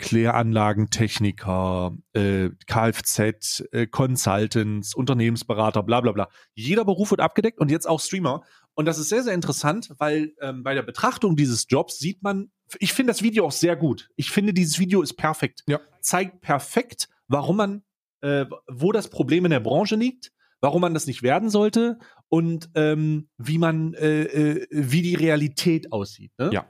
[0.89, 6.29] Kläranlagentechniker, äh, Kfz, äh, Consultants, Unternehmensberater, bla bla bla.
[6.53, 8.43] Jeder Beruf wird abgedeckt und jetzt auch Streamer.
[8.73, 12.51] Und das ist sehr, sehr interessant, weil ähm, bei der Betrachtung dieses Jobs sieht man,
[12.79, 14.09] ich finde das Video auch sehr gut.
[14.15, 15.63] Ich finde, dieses Video ist perfekt.
[15.67, 15.79] Ja.
[16.01, 17.83] Zeigt perfekt, warum man,
[18.21, 21.99] äh, wo das Problem in der Branche liegt, warum man das nicht werden sollte
[22.29, 26.31] und ähm, wie man, äh, äh, wie die Realität aussieht.
[26.37, 26.49] Ne?
[26.53, 26.65] Ja.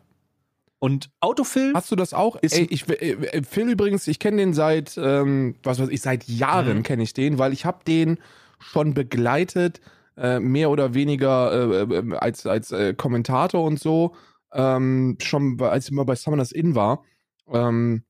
[0.79, 2.36] Und Autofilm, Hast du das auch?
[2.41, 6.27] Ey, ich, äh, äh, Phil übrigens, ich kenne den seit, ähm, was weiß ich, seit
[6.27, 6.84] Jahren Mhm.
[6.84, 8.19] kenne ich den, weil ich habe den
[8.60, 9.79] schon begleitet,
[10.17, 14.15] äh, mehr oder weniger äh, als, als Kommentator und so,
[14.53, 17.03] ähm, schon als ich mal bei Summoners Inn war,
[17.51, 18.03] ähm,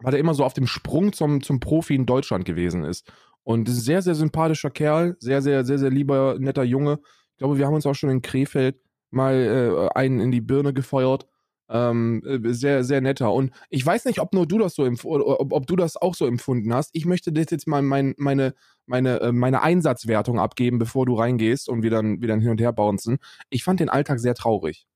[0.00, 3.10] weil er immer so auf dem Sprung zum, zum Profi in Deutschland gewesen ist.
[3.44, 7.00] Und ist ein sehr, sehr sympathischer Kerl, sehr, sehr, sehr, sehr lieber, netter Junge.
[7.32, 8.76] Ich glaube, wir haben uns auch schon in Krefeld
[9.10, 11.26] mal äh, einen in die Birne gefeuert.
[11.68, 13.32] Ähm, äh, sehr, sehr netter.
[13.32, 16.26] Und ich weiß nicht, ob nur du das so ob, ob du das auch so
[16.26, 16.90] empfunden hast.
[16.92, 18.54] Ich möchte das jetzt mal mein, meine,
[18.86, 22.72] meine, äh, meine Einsatzwertung abgeben, bevor du reingehst und wir dann, dann hin und her
[22.72, 23.18] bouncen.
[23.48, 24.86] Ich fand den Alltag sehr traurig.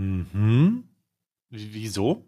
[0.00, 0.84] Mhm.
[1.50, 2.24] Wie- Wieso?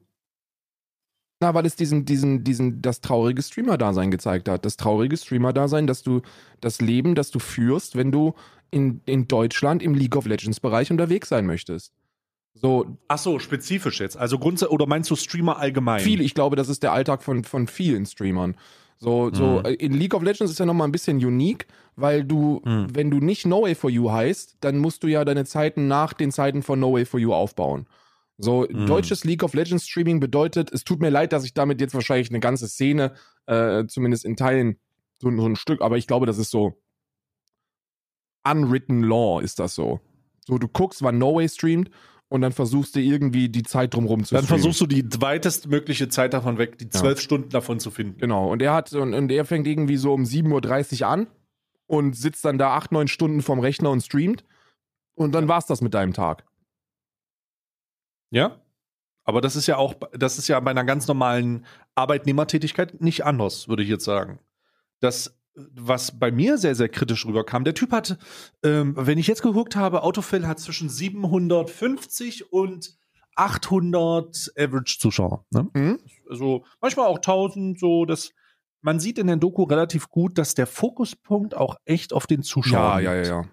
[1.41, 4.65] Na, weil es diesen, diesen, diesen, das traurige Streamer-Dasein gezeigt hat.
[4.65, 6.23] Das traurige Streamer-Dasein, dass du
[6.61, 8.35] das Leben, das du führst, wenn du
[8.71, 11.93] in, in Deutschland im League of Legends-Bereich unterwegs sein möchtest.
[12.55, 14.17] So, Ach so, spezifisch jetzt.
[14.17, 16.01] Also grundsätzlich, oder meinst du Streamer allgemein?
[16.01, 18.57] viele, ich glaube, das ist der Alltag von, von vielen Streamern.
[19.03, 19.65] So, so, Mhm.
[19.65, 22.87] äh, in League of Legends ist ja nochmal ein bisschen unique, weil du, Mhm.
[22.95, 26.13] wenn du nicht No Way for You heißt, dann musst du ja deine Zeiten nach
[26.13, 27.87] den Zeiten von No Way for You aufbauen.
[28.39, 28.87] So, Mhm.
[28.87, 32.31] deutsches League of Legends Streaming bedeutet, es tut mir leid, dass ich damit jetzt wahrscheinlich
[32.31, 33.15] eine ganze Szene,
[33.47, 34.79] äh, zumindest in Teilen,
[35.21, 36.81] so, so ein Stück, aber ich glaube, das ist so
[38.45, 40.01] unwritten law ist das so.
[40.47, 41.91] So, du guckst, wann No Way streamt
[42.33, 44.63] und dann versuchst du irgendwie die Zeit drumherum zu Dann streamen.
[44.63, 48.19] versuchst du die weitestmögliche Zeit davon weg, die zwölf Stunden davon zu finden.
[48.19, 51.27] Genau, und er hat, und, und er fängt irgendwie so um 7.30 Uhr an
[51.87, 54.47] und sitzt dann da acht, neun Stunden vorm Rechner und streamt.
[55.15, 56.47] Und dann war's das mit deinem Tag.
[58.31, 58.63] Ja?
[59.25, 61.67] Aber das ist ja auch, das ist ja bei einer ganz normalen
[61.97, 64.39] Arbeitnehmertätigkeit nicht anders, würde ich jetzt sagen.
[65.01, 68.17] Das, was bei mir sehr, sehr kritisch rüberkam, der Typ hat,
[68.63, 72.97] ähm, wenn ich jetzt geguckt habe, Autofill hat zwischen 750 und
[73.37, 75.45] 800 Average-Zuschauer.
[75.51, 75.69] Ne?
[75.75, 75.99] Mhm.
[76.31, 78.31] Also manchmal auch 1000, so das.
[78.85, 82.45] Man sieht in der Doku relativ gut, dass der Fokuspunkt auch echt auf den Ja,
[82.45, 83.29] Zuschauern ja, ja, liegt.
[83.29, 83.45] ja.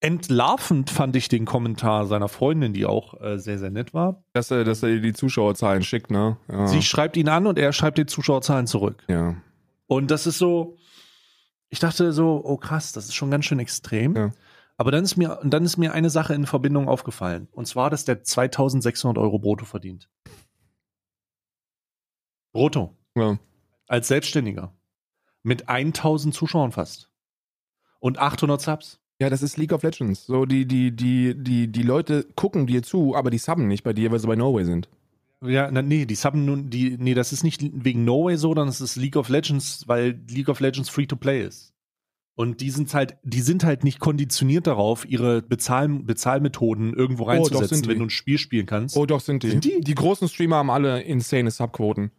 [0.00, 4.24] Entlarvend fand ich den Kommentar seiner Freundin, die auch äh, sehr, sehr nett war.
[4.32, 6.36] Dass er, dass er die Zuschauerzahlen schickt, ne?
[6.50, 6.66] Ja.
[6.66, 9.04] Sie schreibt ihn an und er schreibt die Zuschauerzahlen zurück.
[9.08, 9.36] ja.
[9.92, 10.78] Und das ist so,
[11.68, 14.16] ich dachte so, oh krass, das ist schon ganz schön extrem.
[14.16, 14.32] Ja.
[14.78, 17.46] Aber dann ist mir, dann ist mir eine Sache in Verbindung aufgefallen.
[17.52, 20.08] Und zwar, dass der 2600 Euro brutto verdient.
[22.54, 22.96] Brutto.
[23.14, 23.38] ja.
[23.86, 24.72] Als Selbstständiger.
[25.42, 27.10] Mit 1000 Zuschauern fast.
[28.00, 28.98] Und 800 Subs.
[29.20, 30.24] Ja, das ist League of Legends.
[30.24, 33.92] So, die, die, die, die, die Leute gucken dir zu, aber die subben nicht bei
[33.92, 34.88] dir, weil sie bei Norway sind.
[35.44, 38.48] Ja, na, nee, die Subben nun, die, nee, das ist nicht wegen No Way so,
[38.48, 41.72] sondern es ist League of Legends, weil League of Legends free to play ist.
[42.34, 47.26] Und die sind halt, die sind halt nicht konditioniert darauf, ihre Bezahl Bezahlmethoden irgendwo Oh,
[47.26, 47.90] doch, reinzusetzen, sind die.
[47.90, 48.96] wenn du ein Spiel spielen kannst.
[48.96, 49.50] Oh, doch, sind die.
[49.50, 49.80] Sind die?
[49.80, 52.10] Die großen Streamer haben alle insane Subquoten.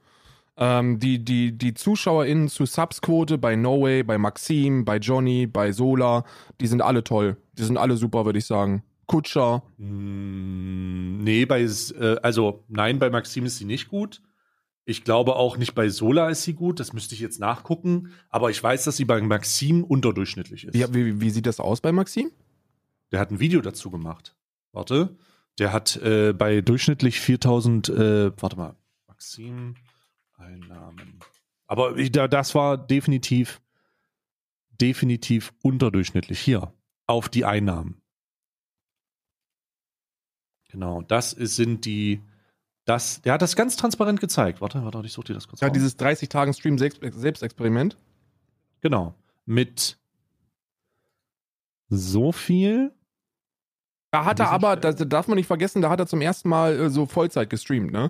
[0.56, 5.72] Ähm, die, die, die ZuschauerInnen zu Subsquote bei No Way, bei Maxim, bei Johnny, bei
[5.72, 6.26] Sola,
[6.62, 7.38] die sind alle toll.
[7.58, 8.84] Die sind alle super, würde ich sagen.
[9.08, 9.64] Kutscher.
[9.78, 14.22] Mm, nee, bei, äh, also nein, bei Maxim ist sie nicht gut.
[14.86, 18.12] Ich glaube auch nicht bei Sola ist sie gut, das müsste ich jetzt nachgucken.
[18.30, 20.74] Aber ich weiß, dass sie bei Maxim unterdurchschnittlich ist.
[20.74, 22.32] Wie, wie, wie sieht das aus bei Maxim?
[23.12, 24.36] Der hat ein Video dazu gemacht.
[24.74, 25.16] Warte.
[25.60, 28.76] Der hat äh, bei durchschnittlich 4000, äh, warte mal,
[29.08, 29.76] Maxim
[30.36, 31.20] Einnahmen.
[31.68, 33.62] Aber ich, da, das war definitiv,
[34.82, 36.74] definitiv unterdurchschnittlich hier
[37.06, 38.03] auf die Einnahmen.
[40.74, 42.20] Genau, das ist, sind die,
[42.86, 44.60] das, der hat das ganz transparent gezeigt.
[44.60, 45.74] Warte, warte, ich suche dir das kurz Ja, raus.
[45.74, 47.96] dieses 30 Tagen Stream Selbst- Selbstexperiment.
[48.82, 49.14] Genau,
[49.46, 50.00] mit
[51.90, 52.92] so viel
[54.10, 56.80] Da hat er aber, das darf man nicht vergessen, da hat er zum ersten Mal
[56.80, 58.10] äh, so Vollzeit gestreamt, ne?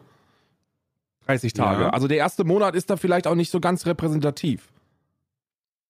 [1.25, 1.83] 30 Tage.
[1.83, 1.89] Ja.
[1.89, 4.71] Also der erste Monat ist da vielleicht auch nicht so ganz repräsentativ.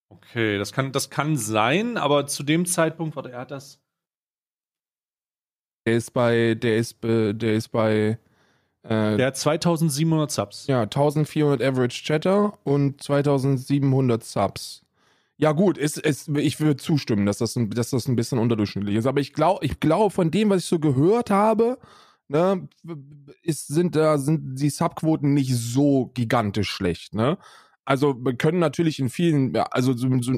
[0.09, 3.80] Okay, das kann, das kann sein, aber zu dem Zeitpunkt, warte, er hat das.
[5.86, 8.18] Der ist bei, der ist, der ist bei
[8.84, 10.68] äh, Der hat 2700 Subs.
[10.68, 14.84] ja, 1400 Average Chatter und 2700 Subs.
[15.38, 18.96] Ja gut, ist, ist, ich würde zustimmen, dass das, ein, dass das ein bisschen unterdurchschnittlich
[18.96, 19.08] ist.
[19.08, 21.80] Aber ich glaube, ich glaube von dem, was ich so gehört habe,
[22.28, 22.68] ne,
[23.42, 27.16] ist, sind da sind die Subquoten nicht so gigantisch schlecht.
[27.16, 27.38] Ne?
[27.84, 30.34] Also wir können natürlich in vielen, ja, also so, so,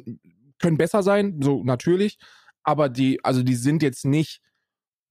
[0.60, 2.18] können besser sein, so natürlich,
[2.64, 4.42] aber die, also die sind jetzt nicht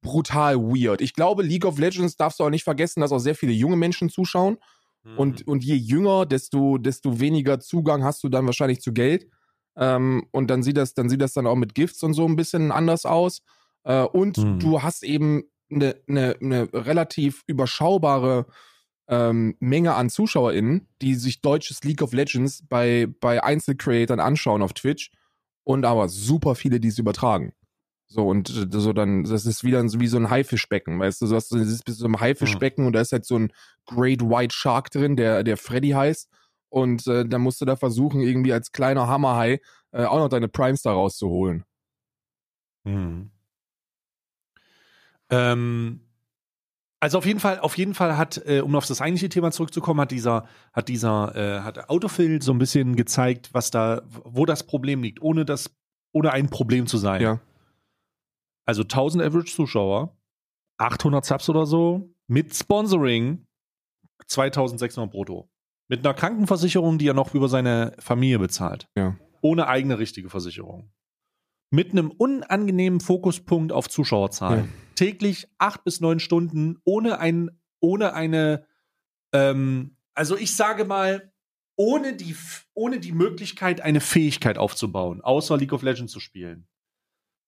[0.04, 1.00] brutal weird.
[1.00, 3.76] Ich glaube, League of Legends darfst du auch nicht vergessen, dass auch sehr viele junge
[3.76, 4.58] Menschen zuschauen.
[5.02, 5.18] Mhm.
[5.18, 9.26] Und, und je jünger, desto, desto weniger Zugang hast du dann wahrscheinlich zu Geld.
[9.76, 12.36] Ähm, und dann sieht das, dann sieht das dann auch mit Gifts und so ein
[12.36, 13.42] bisschen anders aus.
[13.82, 14.58] Äh, und Mhm.
[14.60, 18.46] du hast eben eine, eine, eine relativ überschaubare
[19.08, 24.72] ähm, Menge an ZuschauerInnen, die sich deutsches League of Legends bei, bei Einzelcreatern anschauen auf
[24.74, 25.10] Twitch
[25.64, 27.52] und aber super viele, die es übertragen.
[28.14, 31.26] So, und äh, so dann, das ist wieder so wie so ein Haifischbecken, weißt du,
[31.26, 33.52] so hast du das ist bis so ein Haifischbecken und da ist halt so ein
[33.86, 36.30] Great White Shark drin, der, der Freddy heißt.
[36.68, 39.60] Und äh, dann musst du da versuchen, irgendwie als kleiner Hammerhai
[39.90, 41.64] äh, auch noch deine Primes da rauszuholen.
[42.84, 43.32] Mhm.
[45.30, 46.00] Ähm,
[47.00, 50.00] also auf jeden Fall, auf jeden Fall hat, äh, um auf das eigentliche Thema zurückzukommen,
[50.00, 54.62] hat dieser, hat dieser, äh, hat Autofill so ein bisschen gezeigt, was da, wo das
[54.62, 55.74] Problem liegt, ohne das,
[56.12, 57.20] ohne ein Problem zu sein.
[57.20, 57.40] Ja.
[58.66, 60.16] Also 1000 Average Zuschauer,
[60.78, 63.46] 800 Subs oder so, mit Sponsoring
[64.26, 65.50] 2600 brutto.
[65.88, 68.88] Mit einer Krankenversicherung, die er noch über seine Familie bezahlt.
[68.96, 69.16] Ja.
[69.42, 70.90] Ohne eigene richtige Versicherung.
[71.70, 74.64] Mit einem unangenehmen Fokuspunkt auf Zuschauerzahlen.
[74.64, 74.70] Ja.
[74.94, 77.50] Täglich acht bis neun Stunden ohne ein,
[77.80, 78.66] ohne eine,
[79.32, 81.32] ähm, also ich sage mal,
[81.76, 82.36] ohne die,
[82.72, 86.68] ohne die Möglichkeit, eine Fähigkeit aufzubauen, außer League of Legends zu spielen.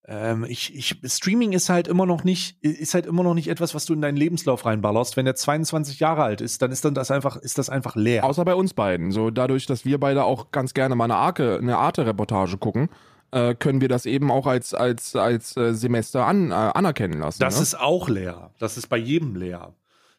[0.08, 3.74] Ähm, ich, ich, Streaming ist halt immer noch nicht, ist halt immer noch nicht etwas,
[3.74, 5.16] was du in deinen Lebenslauf reinballerst.
[5.16, 8.24] Wenn der 22 Jahre alt ist, dann ist dann das einfach, ist das einfach leer.
[8.24, 9.10] Außer bei uns beiden.
[9.10, 12.88] So dadurch, dass wir beide auch ganz gerne mal eine Arke, eine Arte-Reportage gucken,
[13.32, 17.40] äh, können wir das eben auch als, als, als äh, Semester an, äh, anerkennen lassen.
[17.40, 17.62] Das ne?
[17.62, 18.50] ist auch leer.
[18.58, 19.72] Das ist bei jedem leer.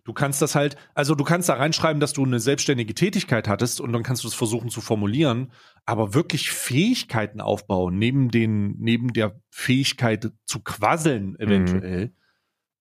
[0.08, 3.82] Du kannst das halt, also du kannst da reinschreiben, dass du eine selbstständige Tätigkeit hattest
[3.82, 5.52] und dann kannst du es versuchen zu formulieren,
[5.86, 12.14] aber wirklich Fähigkeiten aufbauen, neben den, neben der Fähigkeit zu quasseln eventuell,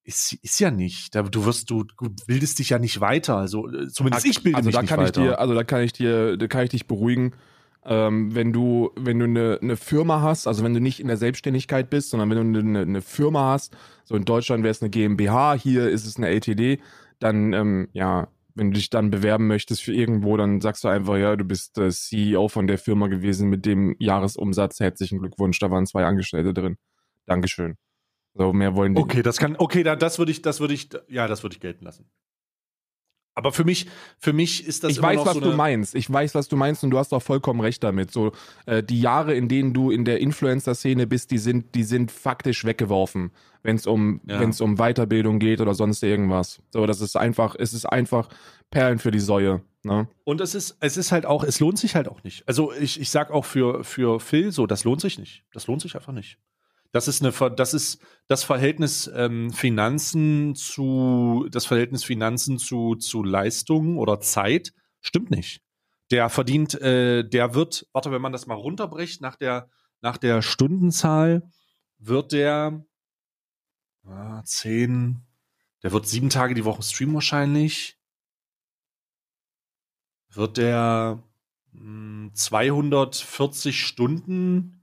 [0.04, 1.16] ist, ist ja nicht.
[1.16, 3.36] Du wirst, du, du bildest dich ja nicht weiter.
[3.36, 5.20] Also äh, zumindest ich bilde also mich da nicht kann weiter.
[5.20, 7.32] Ich dir, also da kann ich dir, da kann ich dich beruhigen.
[7.84, 11.16] Ähm, wenn du, wenn du eine, eine Firma hast, also wenn du nicht in der
[11.16, 14.90] Selbstständigkeit bist, sondern wenn du eine, eine Firma hast, so in Deutschland wäre es eine
[14.90, 16.78] GmbH, hier ist es eine LTD,
[17.18, 21.16] dann, ähm, ja, wenn du dich dann bewerben möchtest für irgendwo, dann sagst du einfach,
[21.16, 24.80] ja, du bist äh, CEO von der Firma gewesen mit dem Jahresumsatz.
[24.80, 26.78] Herzlichen Glückwunsch, da waren zwei Angestellte drin.
[27.26, 27.76] Dankeschön.
[28.34, 30.88] So, mehr wollen die Okay, das kann, okay, da, das würde ich, das würde ich,
[31.08, 32.10] ja, das würde ich gelten lassen.
[33.36, 33.86] Aber für mich,
[34.18, 35.94] für mich ist das ich weiß, was so du meinst.
[35.94, 38.10] Ich weiß, was du meinst und du hast auch vollkommen recht damit.
[38.10, 38.32] So
[38.64, 42.64] äh, die Jahre, in denen du in der Influencer-Szene bist, die sind, die sind faktisch
[42.64, 43.30] weggeworfen,
[43.62, 44.40] wenn es um, Ja.
[44.40, 46.62] wenn es um Weiterbildung geht oder sonst irgendwas.
[46.70, 48.30] So, das ist einfach, es ist einfach
[48.70, 49.60] Perlen für die Säue.
[49.84, 50.08] Ne?
[50.24, 52.42] Und es ist, es ist halt auch, es lohnt sich halt auch nicht.
[52.48, 55.44] Also ich, ich sag auch für, für Phil so, das lohnt sich nicht.
[55.52, 56.38] Das lohnt sich einfach nicht.
[56.96, 63.22] Das ist eine, das ist das Verhältnis ähm, Finanzen zu, das Verhältnis Finanzen zu, zu
[63.22, 64.72] Leistung oder Zeit
[65.02, 65.60] stimmt nicht.
[66.10, 69.68] Der verdient, äh, der wird, warte, wenn man das mal runterbricht, nach der,
[70.00, 71.42] nach der Stundenzahl
[71.98, 72.82] wird der
[74.06, 75.20] ah, zehn,
[75.82, 77.98] der wird sieben Tage die Woche streamen wahrscheinlich
[80.30, 81.22] wird der
[81.72, 84.75] mh, 240 Stunden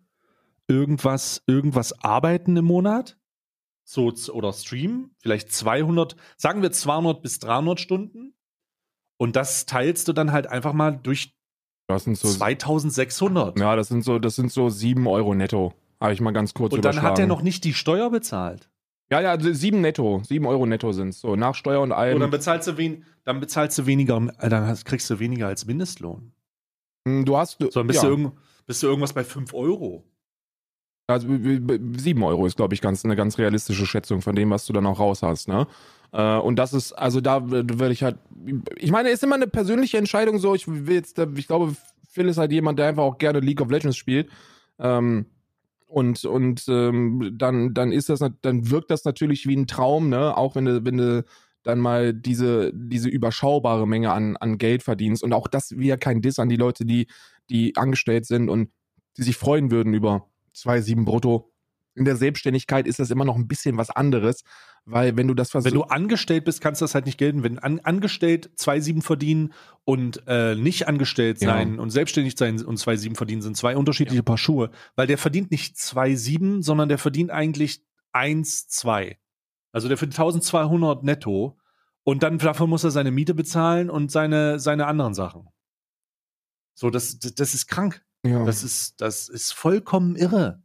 [0.67, 3.17] irgendwas, irgendwas arbeiten im Monat?
[3.85, 5.15] So, oder streamen?
[5.19, 8.33] Vielleicht 200, sagen wir 200 bis 300 Stunden.
[9.17, 11.33] Und das teilst du dann halt einfach mal durch
[11.87, 13.59] Das sind so, 2600.
[13.59, 15.73] ja, das sind so, das sind so sieben Euro netto.
[15.99, 18.69] Habe ich mal ganz kurz Und dann hat er noch nicht die Steuer bezahlt.
[19.09, 20.21] Ja, ja, also sieben netto.
[20.25, 22.15] Sieben Euro netto sind So, nach Steuer und allem.
[22.15, 25.65] Und dann bezahlst du, wen, dann bezahlst du weniger, äh, dann kriegst du weniger als
[25.65, 26.33] Mindestlohn.
[27.07, 27.59] Hm, du hast.
[27.59, 28.09] So, dann bist, ja.
[28.09, 28.33] du, irgend,
[28.65, 30.03] bist du irgendwas bei 5 Euro.
[31.07, 34.35] Also b- b- b- sieben Euro ist, glaube ich, ganz, eine ganz realistische Schätzung von
[34.35, 35.67] dem, was du dann auch raus hast, ne?
[36.13, 38.17] Äh, und das ist, also da würde ich halt,
[38.77, 41.75] ich meine, ist immer eine persönliche Entscheidung so, ich will jetzt, äh, ich glaube,
[42.09, 44.29] Phil ist halt jemand, der einfach auch gerne League of Legends spielt.
[44.79, 45.25] Ähm,
[45.87, 50.35] und und ähm, dann, dann ist das, dann wirkt das natürlich wie ein Traum, ne?
[50.35, 51.25] Auch wenn du, wenn du
[51.63, 55.23] dann mal diese, diese überschaubare Menge an, an Geld verdienst.
[55.23, 57.07] Und auch das wieder kein Diss an die Leute, die,
[57.49, 58.69] die angestellt sind und
[59.17, 61.49] die sich freuen würden über 2,7 brutto.
[61.95, 64.43] In der Selbstständigkeit ist das immer noch ein bisschen was anderes,
[64.85, 65.75] weil wenn du das Wenn versuchst.
[65.75, 67.43] du angestellt bist, kannst das halt nicht gelten.
[67.43, 69.53] Wenn an, angestellt 2,7 verdienen
[69.85, 71.49] und äh, nicht angestellt Ja.
[71.49, 74.71] sein und selbstständig sein und 2,7 verdienen, sind zwei unterschiedliche Paar Schuhe.
[74.95, 77.83] Weil der verdient nicht 2,7, sondern der verdient eigentlich
[78.13, 79.15] 1,2.
[79.71, 81.57] Also der verdient 1200 netto
[82.03, 85.47] und dann davon muss er seine Miete bezahlen und seine, seine anderen Sachen.
[86.75, 88.03] So, das, das ist krank.
[88.25, 88.45] Ja.
[88.45, 90.63] Das ist, das ist vollkommen irre.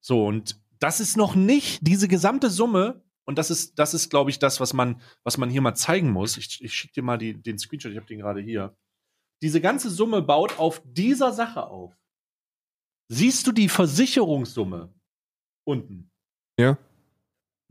[0.00, 3.04] So, und das ist noch nicht diese gesamte Summe.
[3.24, 6.10] Und das ist, das ist, glaube ich, das, was man, was man hier mal zeigen
[6.10, 6.36] muss.
[6.36, 8.76] Ich, ich schicke dir mal die, den Screenshot, ich habe den gerade hier.
[9.42, 11.96] Diese ganze Summe baut auf dieser Sache auf.
[13.08, 14.92] Siehst du die Versicherungssumme
[15.64, 16.10] unten?
[16.58, 16.78] Ja.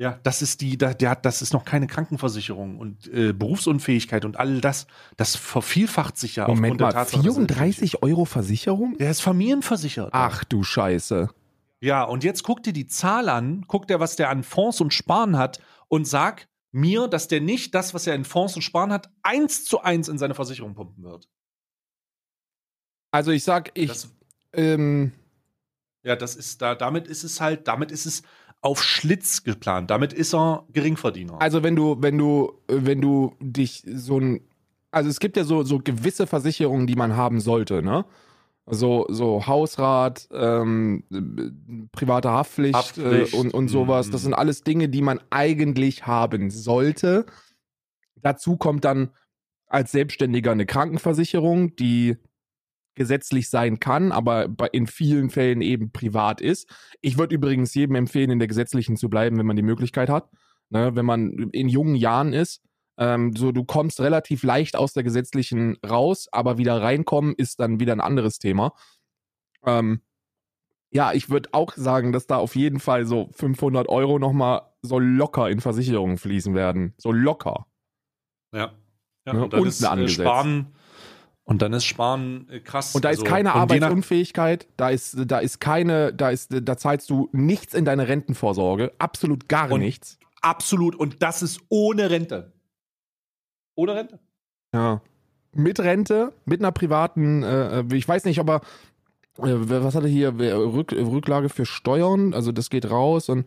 [0.02, 4.26] Ja, das ist die, da- der hat, das ist noch keine Krankenversicherung und äh, Berufsunfähigkeit
[4.26, 8.02] und all das, das vervielfacht sich ja Moment aufgrund der mal, Tatsache, dass er- 34
[8.02, 8.98] Euro Versicherung?
[8.98, 10.10] Der ist familienversichert.
[10.12, 11.30] Ach du Scheiße.
[11.82, 14.92] Ja, und jetzt guck dir die Zahl an, guck dir, was der an Fonds und
[14.92, 18.92] Sparen hat und sag mir, dass der nicht das, was er in Fonds und Sparen
[18.92, 21.28] hat, eins zu eins in seine Versicherung pumpen wird.
[23.12, 24.10] Also ich sag, ich, Das,
[24.54, 25.12] ähm,
[26.04, 28.24] ja, das ist da, damit ist es halt, damit ist es
[28.62, 29.90] auf Schlitz geplant.
[29.90, 31.42] Damit ist er Geringverdiener.
[31.42, 34.42] also wenn du, wenn du, wenn du dich so ein,
[34.92, 38.06] also es gibt ja so, so gewisse Versicherungen, die man haben sollte, ne?
[38.68, 44.12] So, so Hausrat, ähm, äh, private Haftpflicht, Haftpflicht, Äh, und, und sowas.
[44.12, 44.26] Das mhm.
[44.26, 47.26] sind alles Dinge, die man eigentlich haben sollte.
[48.22, 49.10] Dazu kommt dann
[49.66, 52.18] als Selbstständiger eine Krankenversicherung, die
[52.96, 56.70] gesetzlich sein kann, aber in vielen Fällen eben privat ist.
[57.02, 60.30] Ich würde übrigens jedem empfehlen, in der gesetzlichen zu bleiben, wenn man die Möglichkeit hat.
[60.70, 62.62] Ne, wenn man in jungen Jahren ist,
[62.98, 67.80] ähm, so du kommst relativ leicht aus der gesetzlichen raus, aber wieder reinkommen ist dann
[67.80, 68.74] wieder ein anderes Thema.
[69.66, 70.02] Ähm,
[70.92, 75.00] ja, ich würde auch sagen, dass da auf jeden Fall so 500 Euro nochmal so
[75.00, 76.94] locker in Versicherungen fließen werden.
[76.98, 77.68] So locker.
[78.54, 78.72] ja.
[79.26, 80.08] ja Ne, und unten ist äh.
[80.08, 80.68] Sparen
[81.44, 82.96] und dann ist Sparen äh, krass.
[82.96, 87.10] Und da ist Also, keine Arbeitsunfähigkeit, da ist, da ist keine, da ist, da zahlst
[87.10, 90.18] du nichts in deine Rentenvorsorge, absolut gar Und- nichts.
[90.44, 90.96] Absolut.
[90.96, 92.52] Und das ist ohne Rente.
[93.76, 94.20] Ohne Rente.
[94.74, 95.02] Ja.
[95.54, 98.62] Mit Rente, mit einer privaten, äh, ich weiß nicht, aber
[99.38, 103.46] äh, was hatte hier Rück, Rücklage für Steuern, also das geht raus und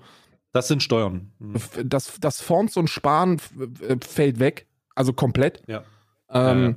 [0.53, 1.33] Das sind Steuern.
[1.41, 1.55] Mhm.
[1.85, 3.39] Das, das Fonds und Sparen
[4.01, 5.63] fällt weg, also komplett.
[5.67, 5.83] Ja.
[6.31, 6.75] Ähm, ja, ja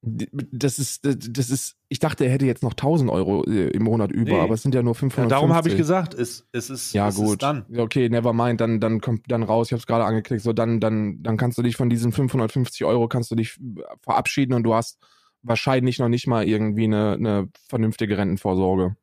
[0.00, 4.12] das ist, das ist, ich dachte, er hätte jetzt noch 1000 Euro äh, im Monat
[4.12, 4.40] über, nee.
[4.40, 5.28] aber es sind ja nur 500.
[5.28, 7.30] Ja, darum habe ich gesagt, es, es ist, ja, es gut.
[7.30, 7.66] Ist dann.
[7.76, 10.78] Okay, never mind, dann, dann kommt dann raus, ich habe es gerade angeklickt, so dann,
[10.78, 13.58] dann, dann kannst du dich von diesen 550 Euro kannst du dich
[14.02, 14.98] verabschieden und du hast
[15.42, 18.96] wahrscheinlich noch nicht mal irgendwie eine, eine vernünftige Rentenvorsorge.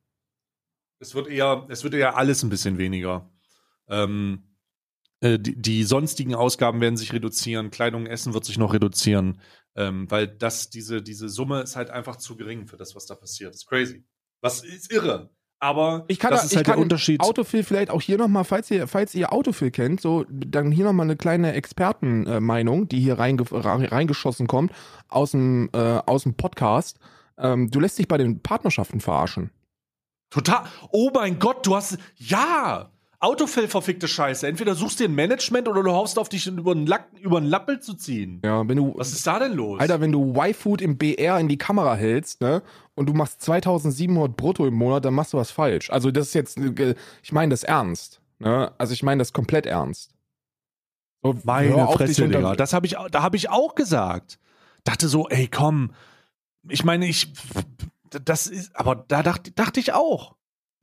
[1.00, 3.30] Es wird eher, es wird eher alles ein bisschen weniger.
[3.90, 4.44] Ähm,
[5.20, 9.40] äh, die, die, sonstigen Ausgaben werden sich reduzieren, Kleidung, Essen wird sich noch reduzieren,
[9.76, 13.16] ähm, weil das, diese, diese Summe ist halt einfach zu gering für das, was da
[13.16, 13.54] passiert.
[13.54, 14.06] Das ist crazy.
[14.42, 15.30] Was ist irre.
[15.60, 17.22] Aber ich kann das da, ist halt der Unterschied.
[17.22, 21.06] Autofill vielleicht auch hier nochmal, falls ihr, falls ihr Autofill kennt, so dann hier nochmal
[21.06, 24.74] eine kleine Expertenmeinung, die hier reinge reingeschossen kommt
[25.08, 27.00] aus dem, äh, aus dem Podcast.
[27.38, 29.50] Ähm, du lässt dich bei den Partnerschaften verarschen.
[30.30, 30.66] Total.
[30.92, 31.98] Oh mein Gott, du hast.
[32.18, 32.92] Ja!
[33.26, 34.48] Autofell verfickte Scheiße.
[34.48, 37.48] Entweder suchst du ein Management oder du haust auf dich über einen, Lack, über einen
[37.48, 38.40] Lappel zu ziehen.
[38.46, 38.94] Ja, wenn du.
[38.96, 39.80] Was ist da denn los?
[39.80, 42.62] Alter, wenn du Y-Food im BR in die Kamera hältst, ne,
[42.94, 45.90] und du machst 2700 brutto im Monat, dann machst du was falsch.
[45.90, 48.72] Also, das ist jetzt, äh, ich meine das ernst, ne?
[48.78, 50.14] Also, ich meine das komplett ernst.
[51.24, 52.56] So, Meine Fresse, Digga.
[52.56, 54.38] Das habe ich, da habe ich auch gesagt.
[54.84, 55.94] Dachte so, ey, komm.
[56.70, 57.34] Ich meine, ich,
[58.24, 60.36] das ist, aber da dachte, dachte ich auch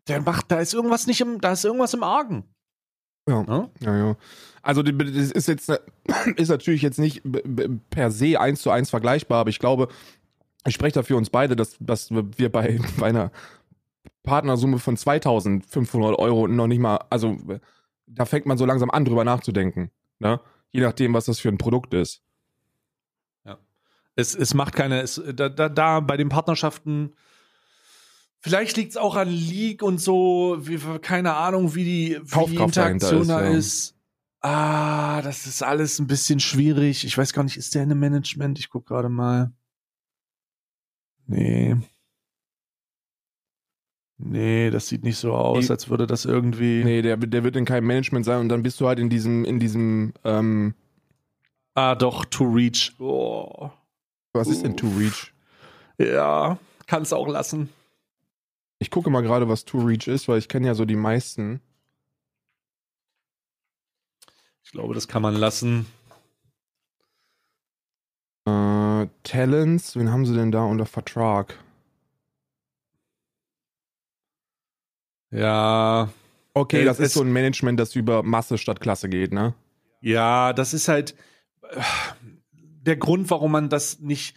[0.09, 2.45] der macht, da ist irgendwas nicht im, da ist irgendwas im Argen.
[3.29, 3.97] Ja, ja, ja.
[3.97, 4.17] ja.
[4.63, 5.69] Also das ist jetzt
[6.37, 7.23] ist natürlich jetzt nicht
[7.91, 9.89] per se eins zu eins vergleichbar, aber ich glaube,
[10.65, 13.31] ich spreche da für uns beide, dass, dass wir bei, bei einer
[14.23, 17.37] Partnersumme von 2500 Euro noch nicht mal, also
[18.07, 19.91] da fängt man so langsam an, drüber nachzudenken.
[20.19, 20.41] Ne?
[20.71, 22.23] Je nachdem, was das für ein Produkt ist.
[23.45, 23.59] Ja.
[24.15, 27.15] Es, es macht keine, es, da, da, da bei den Partnerschaften
[28.45, 32.57] Vielleicht liegt es auch an League und so, wie, keine Ahnung, wie die, wie die
[32.57, 33.97] Interaktion da ist, ist.
[34.41, 37.05] Ah, das ist alles ein bisschen schwierig.
[37.05, 38.59] Ich weiß gar nicht, ist der in einem Management?
[38.59, 39.53] Ich guck gerade mal.
[41.29, 41.77] Nee.
[44.19, 46.83] Nee, das sieht nicht so aus, als würde das irgendwie.
[46.83, 49.45] Nee, der, der wird in keinem Management sein und dann bist du halt in diesem,
[49.45, 50.75] in diesem, ähm
[51.75, 52.93] Ah, doch, To Reach.
[52.99, 53.71] Oh.
[54.33, 54.55] Was Uff.
[54.55, 55.33] ist denn To Reach?
[55.99, 57.69] Ja, kannst auch lassen.
[58.83, 61.61] Ich gucke mal gerade, was To Reach ist, weil ich kenne ja so die meisten.
[64.65, 65.87] Ich glaube, das kann man lassen.
[68.45, 71.57] Äh, Talents, wen haben sie denn da unter Vertrag?
[75.31, 76.13] Ja.
[76.53, 79.55] Okay, äh, das ist so ein Management, das über Masse statt Klasse geht, ne?
[80.01, 81.15] Ja, das ist halt
[81.71, 81.81] äh,
[82.51, 84.37] der Grund, warum man das nicht.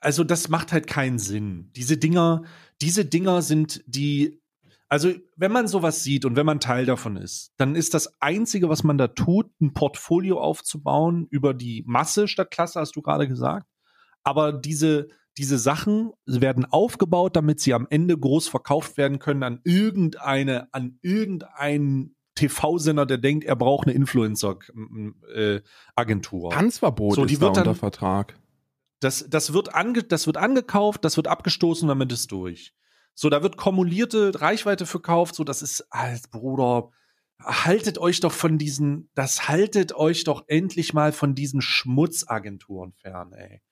[0.00, 1.70] Also, das macht halt keinen Sinn.
[1.74, 2.44] Diese Dinger,
[2.80, 4.40] diese Dinger sind die,
[4.88, 8.68] also wenn man sowas sieht und wenn man Teil davon ist, dann ist das Einzige,
[8.68, 13.28] was man da tut, ein Portfolio aufzubauen über die Masse statt Klasse, hast du gerade
[13.28, 13.66] gesagt.
[14.22, 15.08] Aber diese,
[15.38, 20.98] diese Sachen werden aufgebaut, damit sie am Ende groß verkauft werden können an irgendeine, an
[21.02, 26.50] irgendeinen TV-Sender, der denkt, er braucht eine Influencer-Agentur.
[26.50, 28.38] Tanzverbot so, die ist wird da unter Vertrag.
[29.00, 32.74] Das, das, wird ange, das wird angekauft, das wird abgestoßen, damit ist durch.
[33.14, 36.90] So, da wird kumulierte Reichweite verkauft, so, das ist, als Bruder,
[37.40, 43.32] haltet euch doch von diesen, das haltet euch doch endlich mal von diesen Schmutzagenturen fern,
[43.32, 43.62] ey.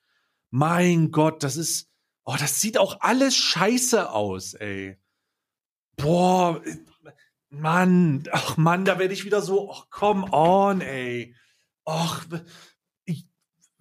[0.51, 1.91] Mein Gott, das ist,
[2.25, 4.99] oh, das sieht auch alles scheiße aus, ey.
[5.97, 6.62] Boah,
[7.51, 11.35] Mann, ach Mann, da werde ich wieder so, ach, come on, ey.
[11.87, 12.25] Och,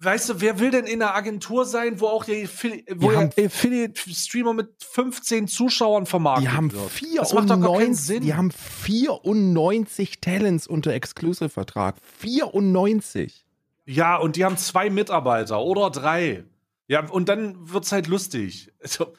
[0.00, 5.48] weißt du, wer will denn in einer Agentur sein, wo auch der, Affiliate-Streamer mit 15
[5.48, 6.90] Zuschauern vermarktet die haben wird?
[6.90, 8.22] 94, das macht doch gar keinen Sinn.
[8.22, 11.96] Die haben 94 Talents unter Exclusive-Vertrag.
[12.18, 13.44] 94.
[13.86, 16.44] Ja, und die haben zwei Mitarbeiter oder drei.
[16.86, 18.72] Ja, und dann wird's halt lustig.
[18.82, 19.14] Also,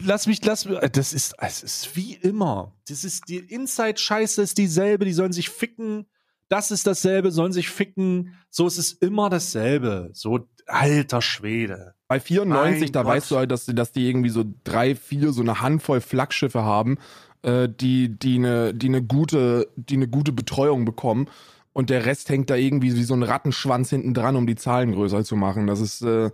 [0.00, 2.72] lass mich, lass mich, das ist, es ist wie immer.
[2.88, 6.06] Das ist, die Inside-Scheiße ist dieselbe, die sollen sich ficken
[6.50, 8.34] das ist dasselbe, sollen sich ficken.
[8.50, 10.10] So ist es immer dasselbe.
[10.12, 11.94] So, alter Schwede.
[12.08, 13.12] Bei 94, mein da Gott.
[13.12, 16.64] weißt du halt, dass die, dass die irgendwie so drei, vier, so eine Handvoll Flaggschiffe
[16.64, 16.98] haben,
[17.42, 21.28] äh, die, die eine, die eine gute, die eine gute Betreuung bekommen.
[21.72, 24.90] Und der Rest hängt da irgendwie wie so ein Rattenschwanz hinten dran, um die Zahlen
[24.92, 25.68] größer zu machen.
[25.68, 26.30] Das ist, äh,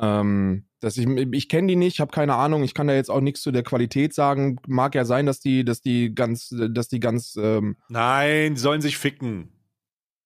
[0.00, 2.62] ähm, dass ich ich kenne die nicht, habe keine Ahnung.
[2.64, 4.56] Ich kann da jetzt auch nichts zu der Qualität sagen.
[4.66, 7.36] Mag ja sein, dass die, dass die ganz, dass die ganz.
[7.36, 9.52] Ähm, Nein, die sollen sich ficken.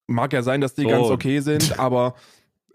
[0.06, 0.88] Mag ja sein, dass die so.
[0.88, 2.14] ganz okay sind, aber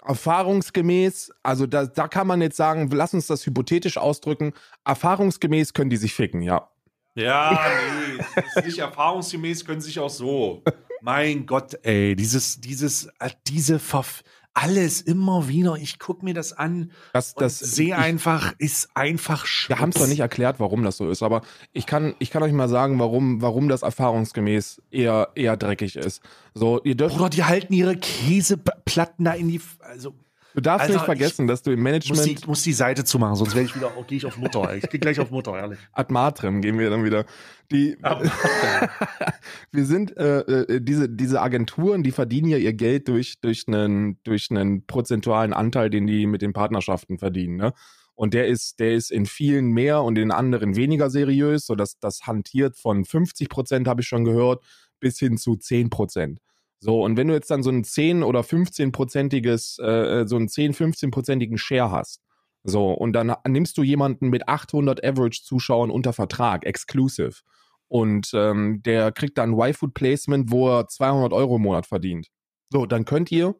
[0.05, 4.53] erfahrungsgemäß, also da, da kann man jetzt sagen, lass uns das hypothetisch ausdrücken.
[4.85, 6.69] Erfahrungsgemäß können die sich ficken, ja.
[7.15, 7.59] Ja,
[8.17, 10.63] nee, das ist nicht erfahrungsgemäß, können sich auch so.
[11.01, 14.23] Mein Gott, ey, dieses, dieses, äh, diese Verf
[14.61, 15.75] alles immer wieder.
[15.75, 16.91] Ich gucke mir das an.
[17.13, 19.79] Das, das sehe einfach, ist einfach schwierig.
[19.79, 21.41] Wir haben zwar nicht erklärt, warum das so ist, aber
[21.71, 26.21] ich kann, ich kann euch mal sagen, warum, warum das erfahrungsgemäß eher, eher dreckig ist.
[26.53, 27.15] So, ihr dürft.
[27.15, 30.13] Bruder, die halten ihre Käseplatten da in die, also.
[30.59, 32.17] Du darfst also, nicht vergessen, dass du im Management.
[32.17, 34.75] Muss die, muss die Seite zumachen, sonst werde ich wieder, gehe ich auf Mutter.
[34.75, 35.79] Ich gehe gleich auf Mutter, ehrlich.
[35.93, 37.23] Ad Matrem gehen wir dann wieder.
[37.71, 37.95] Die,
[39.71, 44.21] wir sind, äh, äh, diese, diese Agenturen, die verdienen ja ihr Geld durch, durch einen,
[44.23, 47.73] durch einen prozentualen Anteil, den die mit den Partnerschaften verdienen, ne?
[48.15, 51.99] Und der ist, der ist in vielen mehr und in anderen weniger seriös, so dass
[51.99, 54.61] das hantiert von 50 Prozent, habe ich schon gehört,
[54.99, 56.41] bis hin zu 10 Prozent.
[56.81, 60.47] So, und wenn du jetzt dann so ein 10 oder 15-prozentiges, äh, äh, so einen
[60.47, 62.21] 10, 15-prozentigen Share hast,
[62.63, 67.41] so, und dann nimmst du jemanden mit 800 Average-Zuschauern unter Vertrag, exclusive,
[67.89, 72.27] und ähm, der kriegt dann Y-Food-Placement, wo er 200 Euro im Monat verdient.
[72.69, 73.55] So, dann könnt ihr,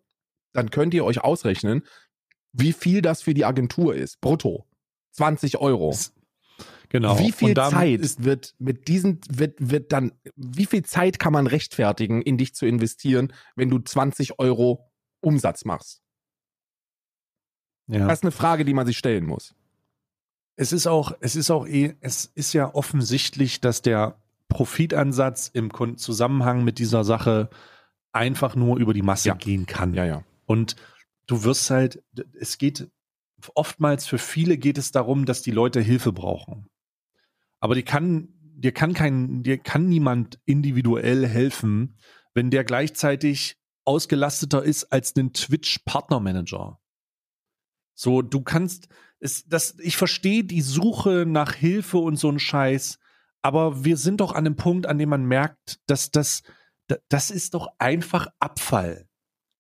[0.54, 1.82] dann könnt ihr euch ausrechnen,
[2.54, 4.66] wie viel das für die Agentur ist, brutto.
[5.14, 5.96] 20 Euro.
[6.90, 7.20] Genau.
[7.20, 11.48] Wie viel Zeit ist, wird mit diesen, wird, wird dann, wie viel Zeit kann man
[11.48, 14.90] rechtfertigen, in dich zu investieren, wenn du 20 Euro
[15.22, 16.02] Umsatz machst?
[17.88, 18.08] Ja.
[18.08, 19.54] Das ist eine Frage, die man sich stellen muss.
[20.56, 25.72] Es ist auch, es ist auch eh, es ist ja offensichtlich, dass der Profitansatz im
[25.98, 27.50] Zusammenhang mit dieser Sache
[28.12, 29.36] einfach nur über die Masse ja.
[29.36, 29.94] gehen kann.
[29.94, 30.24] Ja, ja.
[30.46, 30.76] Und
[31.28, 32.04] du wirst halt,
[32.40, 32.90] es geht
[33.56, 36.70] oftmals für viele geht es darum, dass die Leute Hilfe brauchen
[37.60, 41.98] aber die kann, dir kann kein, dir kann niemand individuell helfen,
[42.34, 46.80] wenn der gleichzeitig ausgelasteter ist als den Twitch Partnermanager.
[47.96, 48.88] So, du kannst,
[49.20, 53.00] es, das, ich verstehe die Suche nach Hilfe und so ein Scheiß,
[53.42, 56.44] aber wir sind doch an dem Punkt, an dem man merkt, dass das,
[57.10, 59.08] das ist doch einfach Abfall.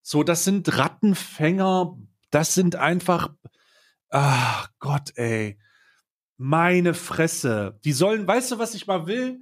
[0.02, 1.98] So, das sind Rattenfänger,
[2.32, 3.34] das sind einfach,
[4.10, 5.60] ach Gott, ey.
[6.38, 7.80] Meine Fresse.
[7.84, 9.42] Die sollen, weißt du, was ich mal will?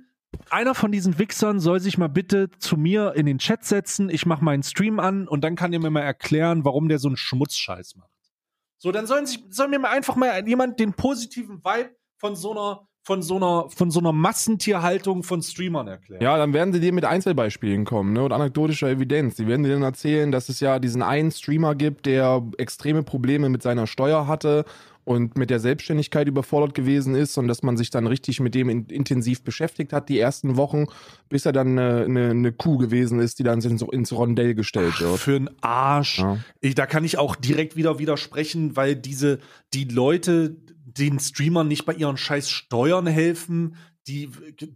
[0.50, 4.10] Einer von diesen Wichsern soll sich mal bitte zu mir in den Chat setzen.
[4.10, 7.08] Ich mache meinen Stream an und dann kann ihr mir mal erklären, warum der so
[7.08, 8.12] einen Schmutzscheiß macht.
[8.78, 12.87] So, dann sollen sich, soll mir einfach mal jemand den positiven Vibe von so einer
[13.08, 16.22] von so einer von so einer Massentierhaltung von Streamern erklären.
[16.22, 19.36] Ja, dann werden sie dir mit Einzelbeispielen kommen, ne, und anekdotischer Evidenz.
[19.36, 23.48] Die werden dir dann erzählen, dass es ja diesen einen Streamer gibt, der extreme Probleme
[23.48, 24.66] mit seiner Steuer hatte
[25.08, 28.68] und mit der Selbstständigkeit überfordert gewesen ist und dass man sich dann richtig mit dem
[28.68, 30.88] in, intensiv beschäftigt hat die ersten Wochen,
[31.30, 34.96] bis er dann eine, eine, eine Kuh gewesen ist, die dann ins, ins Rondell gestellt
[34.98, 35.20] Ach, wird.
[35.20, 36.20] Für einen Arsch.
[36.20, 36.40] Ja.
[36.60, 39.40] Ich, da kann ich auch direkt wieder widersprechen, weil diese,
[39.74, 43.78] die Leute den Streamern nicht bei ihren scheiß Steuern helfen,
[44.08, 44.30] die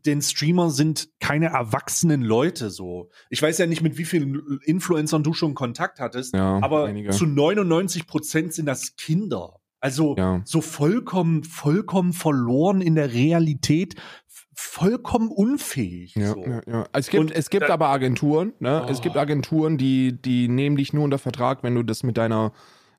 [0.06, 3.10] den Streamer sind keine erwachsenen Leute so.
[3.30, 7.12] Ich weiß ja nicht, mit wie vielen Influencern du schon Kontakt hattest, ja, aber einige.
[7.12, 9.61] zu 99 Prozent sind das Kinder.
[9.82, 10.42] Also ja.
[10.46, 13.96] so vollkommen, vollkommen verloren in der Realität,
[14.54, 16.16] vollkommen unfähig.
[16.16, 16.46] Ja, so.
[16.46, 16.86] ja, ja.
[16.94, 18.84] Es gibt, Und es gibt aber Agenturen, ne?
[18.86, 18.90] Oh.
[18.90, 19.20] Es gibt oh.
[19.20, 22.54] Agenturen, die, die nehmen dich nur unter Vertrag, wenn du das mit deiner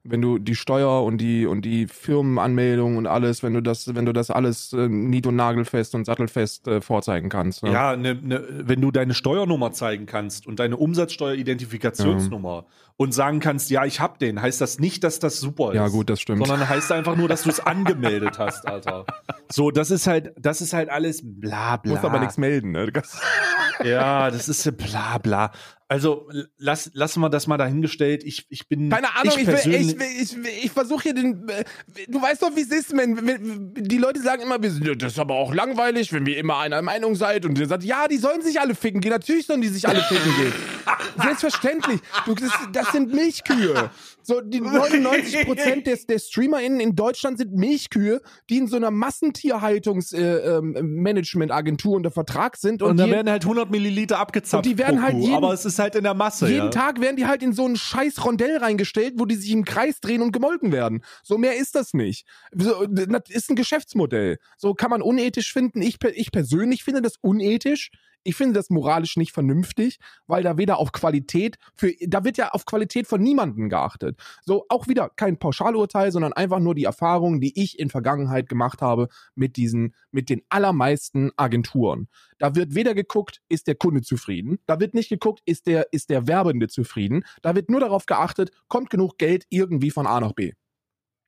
[0.05, 4.05] wenn du die Steuer und die und die Firmenanmeldung und alles, wenn du das, wenn
[4.05, 7.62] du das alles äh, nied- und nagelfest und sattelfest äh, vorzeigen kannst.
[7.62, 7.72] Ne?
[7.72, 12.66] Ja, ne, ne, wenn du deine Steuernummer zeigen kannst und deine Umsatzsteueridentifikationsnummer.
[13.03, 15.74] Und sagen kannst, ja, ich hab den, heißt das nicht, dass das super ist.
[15.74, 16.46] Ja, gut, das stimmt.
[16.46, 19.07] Sondern heißt einfach nur, dass du es angemeldet hast, Alter.
[19.50, 21.92] So, das ist halt, das ist halt alles bla bla.
[21.92, 22.92] Musst aber nichts melden, ne?
[23.84, 25.50] ja, das ist bla bla.
[25.92, 26.26] Also
[26.57, 28.24] lass, lassen wir das mal dahingestellt.
[28.24, 28.88] Ich, ich bin.
[28.88, 31.46] Keine Ahnung, ich, ich, ich, ich, ich versuche hier den.
[31.50, 31.64] Äh,
[32.09, 35.18] du weißt doch, wie es ist, wenn, die Leute sagen immer, wir sind, das ist
[35.18, 38.40] aber auch langweilig, wenn wir immer einer Meinung seid und ihr sagt, ja, die sollen
[38.40, 39.11] sich alle ficken gehen.
[39.11, 40.53] Natürlich sollen die sich alle ficken gehen.
[41.22, 42.00] Selbstverständlich.
[42.24, 43.90] Du, das, das sind Milchkühe.
[44.22, 48.90] So, die 99 Prozent der, der StreamerInnen in Deutschland sind Milchkühe, die in so einer
[48.90, 52.82] Massentierhaltungsmanagement-Agentur äh, ähm, unter Vertrag sind.
[52.82, 54.66] Und, und da werden halt 100 Milliliter abgezapft.
[54.66, 56.49] Und die werden halt jeden, aber es ist halt in der Masse.
[56.49, 56.70] Jeden ja.
[56.70, 60.01] Tag werden die halt in so ein scheiß Rondell reingestellt, wo die sich im Kreis
[60.01, 61.03] drehen und gemolken werden.
[61.22, 62.26] So mehr ist das nicht.
[62.53, 64.38] So, das ist ein Geschäftsmodell.
[64.57, 65.82] So kann man unethisch finden.
[65.82, 67.90] Ich, ich persönlich finde das unethisch.
[68.24, 72.50] Ich finde das moralisch nicht vernünftig, weil da weder auf Qualität für, da wird ja
[72.50, 74.18] auf Qualität von niemandem geachtet.
[74.44, 78.82] So auch wieder kein Pauschalurteil, sondern einfach nur die Erfahrungen, die ich in Vergangenheit gemacht
[78.82, 82.08] habe mit diesen, mit den allermeisten Agenturen.
[82.38, 84.58] Da wird weder geguckt, ist der Kunde zufrieden.
[84.66, 87.24] Da wird nicht geguckt, ist der, ist der Werbende zufrieden.
[87.42, 90.52] Da wird nur darauf geachtet, kommt genug Geld irgendwie von A nach B.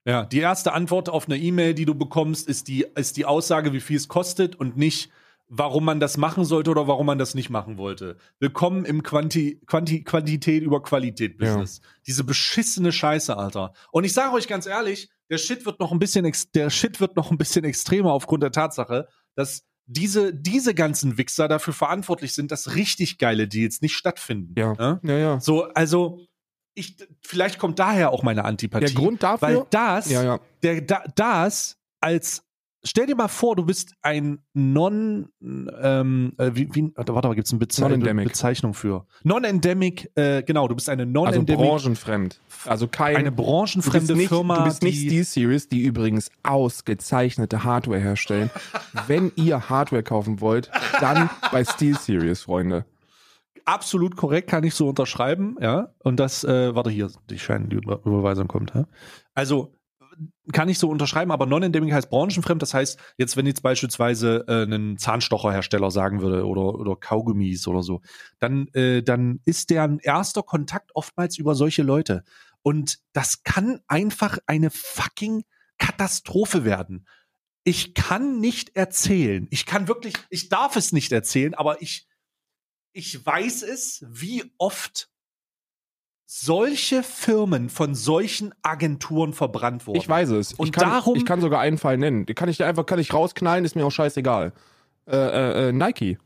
[0.06, 3.72] Ja, die erste Antwort auf eine E-Mail, die du bekommst, ist die, ist die Aussage,
[3.72, 5.10] wie viel es kostet und nicht,
[5.48, 8.16] warum man das machen sollte oder warum man das nicht machen wollte.
[8.38, 11.80] Willkommen im Quanti, Quanti, Quantität über Qualität Business.
[11.82, 11.88] Ja.
[12.06, 13.72] Diese beschissene Scheiße, Alter.
[13.92, 17.16] Und ich sage euch ganz ehrlich, der Shit wird noch ein bisschen, der Shit wird
[17.16, 22.50] noch ein bisschen extremer aufgrund der Tatsache, dass diese, diese ganzen Wichser dafür verantwortlich sind,
[22.50, 24.54] dass richtig geile Deals nicht stattfinden.
[24.58, 24.74] Ja.
[24.78, 25.18] Ja, ja.
[25.18, 25.40] ja.
[25.40, 26.24] So, also,
[26.74, 28.86] ich, vielleicht kommt daher auch meine Antipathie.
[28.86, 29.48] Der Grund dafür?
[29.48, 30.40] Weil das, ja, ja.
[30.62, 32.44] Der, da, das als
[32.84, 37.46] stell dir mal vor, du bist ein Non, ähm, äh, wie, wie, warte mal, gibt
[37.46, 37.88] es eine Beze
[38.24, 39.06] Bezeichnung für?
[39.24, 41.60] Non-endemic, äh, genau, du bist eine non-endemic.
[41.60, 42.40] Also branchenfremd.
[42.66, 44.58] Also kein, eine branchenfremde du nicht, Firma.
[44.58, 48.50] Du bist nicht Steel Series, die übrigens ausgezeichnete Hardware herstellen.
[49.06, 50.70] Wenn ihr Hardware kaufen wollt,
[51.00, 52.84] dann bei Steel Series, Freunde.
[53.64, 55.94] Absolut korrekt, kann ich so unterschreiben, ja.
[56.00, 58.86] Und das, äh, warte hier, die scheinen die Überweisung kommt, ja.
[59.32, 59.74] Also
[60.52, 62.60] kann ich so unterschreiben, aber Non-Endemic heißt branchenfremd.
[62.62, 67.82] Das heißt, jetzt, wenn jetzt beispielsweise äh, ein Zahnstocherhersteller sagen würde oder, oder Kaugummis oder
[67.82, 68.02] so,
[68.38, 72.24] dann, äh, dann ist deren erster Kontakt oftmals über solche Leute.
[72.62, 75.44] Und das kann einfach eine fucking
[75.78, 77.06] Katastrophe werden.
[77.64, 79.46] Ich kann nicht erzählen.
[79.50, 82.06] Ich kann wirklich, ich darf es nicht erzählen, aber ich,
[82.92, 85.10] ich weiß es, wie oft
[86.26, 89.98] solche Firmen von solchen Agenturen verbrannt wurden.
[89.98, 90.54] Ich weiß es.
[90.54, 92.26] Und ich kann, darum, ich kann sogar einen Fall nennen.
[92.26, 94.52] Kann ich dir einfach, kann ich rausknallen, ist mir auch scheißegal.
[95.06, 96.18] Äh, äh, äh, Nike.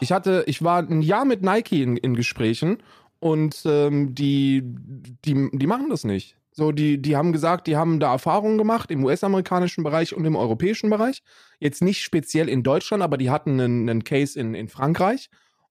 [0.00, 2.82] Ich hatte, ich war ein Jahr mit Nike in, in Gesprächen
[3.20, 6.36] und ähm, die, die, die machen das nicht.
[6.54, 10.36] So, die, die haben gesagt, die haben da Erfahrungen gemacht im US-amerikanischen Bereich und im
[10.36, 11.22] europäischen Bereich.
[11.60, 15.30] Jetzt nicht speziell in Deutschland, aber die hatten einen, einen Case in, in Frankreich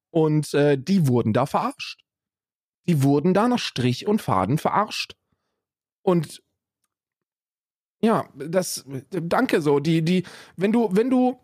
[0.09, 2.01] und äh, die wurden da verarscht
[2.87, 5.15] die wurden da nach Strich und Faden verarscht.
[6.01, 6.41] Und
[8.01, 9.79] ja, das, danke so.
[9.79, 10.23] Die, die,
[10.55, 11.39] wenn du, wenn du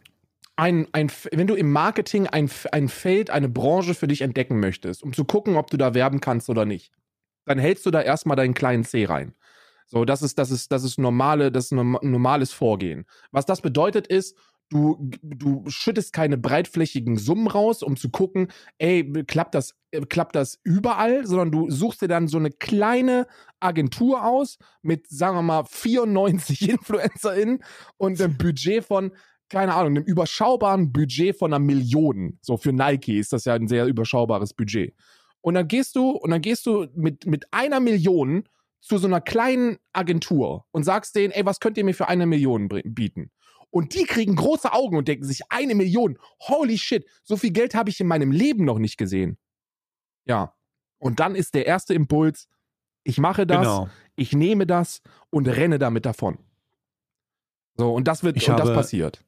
[0.56, 5.04] ein, ein, wenn du im Marketing ein, ein Feld, eine Branche für dich entdecken möchtest,
[5.04, 6.92] um zu gucken, ob du da werben kannst oder nicht,
[7.46, 9.36] dann hältst du da erstmal deinen kleinen C rein.
[9.86, 13.06] So, das ist, das ist, das ist normale, das ist normales Vorgehen.
[13.32, 14.36] Was das bedeutet ist,
[14.70, 18.50] Du, du schüttest keine breitflächigen Summen raus, um zu gucken,
[18.80, 23.28] ey, klappt das, äh, klappt das überall, sondern du suchst dir dann so eine kleine
[23.62, 27.64] Agentur aus mit, sagen wir mal, 94 InfluencerInnen
[27.96, 29.12] und einem Budget von,
[29.50, 32.38] keine Ahnung, einem überschaubaren Budget von einer Million.
[32.42, 34.94] So für Nike ist das ja ein sehr überschaubares Budget.
[35.42, 38.44] Und dann gehst du, und dann gehst du mit, mit einer Million
[38.82, 42.26] zu so einer kleinen Agentur und sagst denen, ey, was könnt ihr mir für eine
[42.26, 43.32] Million bieten?
[43.70, 47.76] Und die kriegen große Augen und denken sich, eine Million, holy shit, so viel Geld
[47.76, 49.38] habe ich in meinem Leben noch nicht gesehen.
[50.26, 50.54] Ja.
[51.00, 52.48] Und dann ist der erste Impuls,
[53.04, 53.90] ich mache das, genau.
[54.16, 56.40] ich nehme das und renne damit davon.
[57.76, 59.24] So, und das wird, ich und habe, das passiert.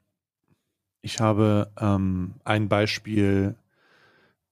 [1.02, 3.56] Ich habe ähm, ein Beispiel,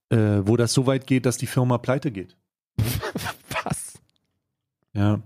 [0.09, 2.37] äh, wo das so weit geht, dass die Firma pleite geht.
[3.63, 3.99] Was?
[4.93, 5.21] Ja.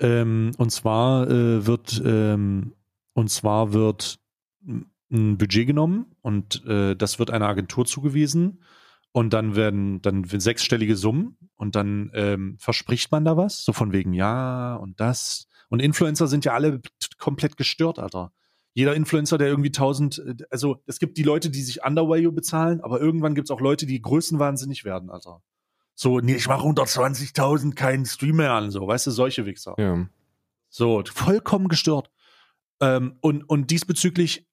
[0.00, 2.72] Ähm, und zwar äh, wird ähm,
[3.18, 4.20] und zwar wird
[5.10, 8.62] ein Budget genommen und äh, das wird einer Agentur zugewiesen
[9.10, 13.90] und dann werden dann sechsstellige Summen und dann ähm, verspricht man da was, so von
[13.90, 15.48] wegen ja und das.
[15.68, 16.80] Und Influencer sind ja alle
[17.18, 18.30] komplett gestört, Alter.
[18.72, 22.80] Jeder Influencer, der irgendwie tausend, äh, also es gibt die Leute, die sich Undervalue bezahlen,
[22.82, 25.42] aber irgendwann gibt es auch Leute, die größenwahnsinnig werden, Alter.
[25.96, 29.74] So, nee, ich mache unter 20.000 keinen Stream mehr an, so, weißt du, solche Wichser.
[29.76, 30.06] Ja.
[30.68, 32.12] So, vollkommen gestört.
[32.80, 34.48] Ähm, und, und diesbezüglich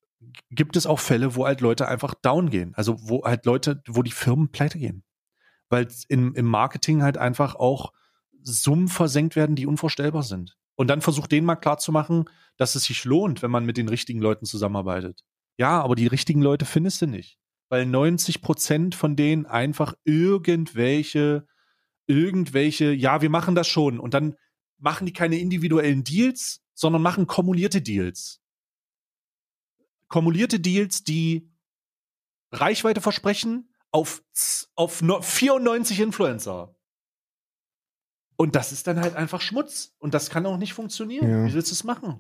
[0.52, 2.74] gibt es auch Fälle, wo halt Leute einfach down gehen.
[2.76, 5.04] Also wo halt Leute, wo die Firmen pleite gehen.
[5.70, 7.92] Weil im, im Marketing halt einfach auch
[8.42, 10.58] Summen versenkt werden, die unvorstellbar sind.
[10.76, 12.26] Und dann versucht denen mal klarzumachen,
[12.58, 15.24] dass es sich lohnt, wenn man mit den richtigen Leuten zusammenarbeitet.
[15.58, 17.40] Ja, aber die richtigen Leute findest du nicht.
[17.70, 21.48] Weil 90 Prozent von denen einfach irgendwelche,
[22.08, 24.00] irgendwelche, ja, wir machen das schon.
[24.00, 24.36] Und dann
[24.78, 28.42] machen die keine individuellen Deals, sondern machen kumulierte Deals.
[30.08, 31.52] Kumulierte Deals, die
[32.52, 34.22] Reichweite versprechen auf,
[34.76, 36.76] auf 94 Influencer.
[38.38, 39.96] Und das ist dann halt einfach Schmutz.
[39.98, 41.30] Und das kann auch nicht funktionieren.
[41.30, 41.46] Ja.
[41.46, 42.20] Wie willst du es machen?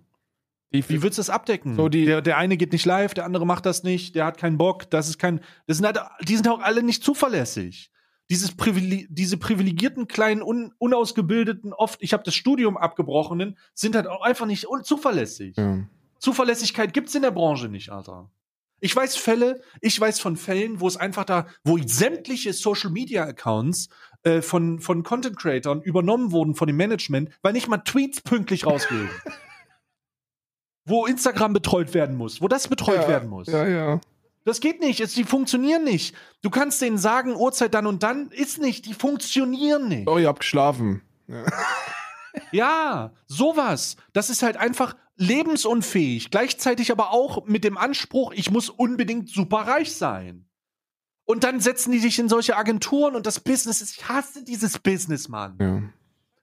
[0.72, 1.76] Wie, wie willst du es abdecken?
[1.76, 4.38] So die, der, der eine geht nicht live, der andere macht das nicht, der hat
[4.38, 5.42] keinen Bock, das ist kein.
[5.68, 7.92] Das sind halt, die sind auch alle nicht zuverlässig
[8.30, 14.08] dieses Privile diese privilegierten kleinen un unausgebildeten oft ich habe das Studium abgebrochenen sind halt
[14.08, 15.58] auch einfach nicht zuverlässig.
[15.58, 15.88] Ja.
[16.20, 18.30] Zuverlässigkeit gibt's in der Branche nicht, Alter.
[18.80, 23.24] Ich weiß Fälle, ich weiß von Fällen, wo es einfach da, wo sämtliche Social Media
[23.24, 23.90] Accounts
[24.24, 28.66] äh, von von Content Creatern übernommen wurden von dem Management, weil nicht mal Tweets pünktlich
[28.66, 29.10] rausgehen.
[30.86, 33.48] wo Instagram betreut werden muss, wo das betreut ja, werden muss.
[33.48, 34.00] Ja, ja.
[34.46, 36.16] Das geht nicht, es, die funktionieren nicht.
[36.42, 40.08] Du kannst denen sagen, Uhrzeit dann und dann, ist nicht, die funktionieren nicht.
[40.08, 41.02] Oh, ihr habt geschlafen.
[41.28, 41.46] Ja.
[42.52, 43.96] Ja, sowas.
[44.12, 46.32] Das ist halt einfach lebensunfähig.
[46.32, 50.46] Gleichzeitig aber auch mit dem Anspruch, ich muss unbedingt superreich sein.
[51.24, 54.80] Und dann setzen die sich in solche Agenturen und das Business ist, ich hasse dieses
[54.80, 55.58] Business, Mann.
[55.62, 55.82] ja.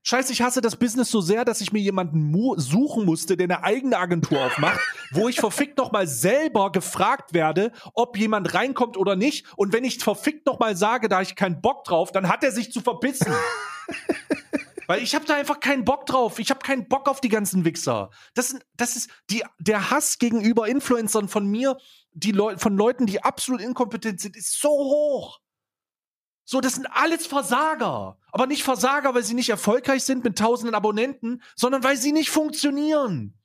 [0.04, 3.44] Scheiße, ich hasse das Business so sehr, dass ich mir jemanden mu suchen musste, der
[3.44, 4.80] eine eigene Agentur aufmacht,
[5.12, 9.46] wo ich verfickt noch mal selber gefragt werde, ob jemand reinkommt oder nicht.
[9.56, 12.50] Und wenn ich verfickt noch mal sage, da ich keinen Bock drauf, dann hat er
[12.50, 13.32] sich zu verbissen.
[14.88, 16.40] Weil ich habe da einfach keinen Bock drauf.
[16.40, 18.10] Ich habe keinen Bock auf die ganzen Wichser.
[18.34, 21.78] Das, sind, das ist die, der Hass gegenüber Influencern von mir,
[22.12, 25.40] die Leu von Leuten, die absolut inkompetent sind, ist so hoch.
[26.52, 28.18] So, das sind alles Versager.
[28.30, 32.28] Aber nicht Versager, weil sie nicht erfolgreich sind mit tausenden Abonnenten, sondern weil sie nicht
[32.28, 33.38] funktionieren.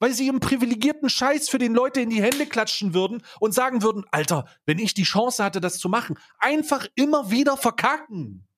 [0.00, 3.82] Weil sie ihren privilegierten Scheiß für den Leute in die Hände klatschen würden und sagen
[3.82, 8.48] würden, Alter, wenn ich die Chance hatte, das zu machen, einfach immer wieder verkacken.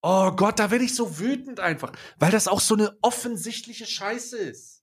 [0.00, 4.38] Oh Gott, da werde ich so wütend einfach, weil das auch so eine offensichtliche Scheiße
[4.38, 4.79] ist.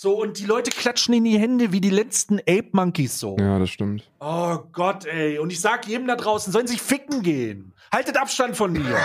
[0.00, 3.36] So, und die Leute klatschen in die Hände wie die letzten Ape Monkeys so.
[3.36, 4.08] ja, das stimmt.
[4.20, 5.38] Oh Gott, ey.
[5.40, 7.72] Und ich sag jedem da draußen, sollen sich ficken gehen.
[7.92, 8.96] Haltet Abstand von mir.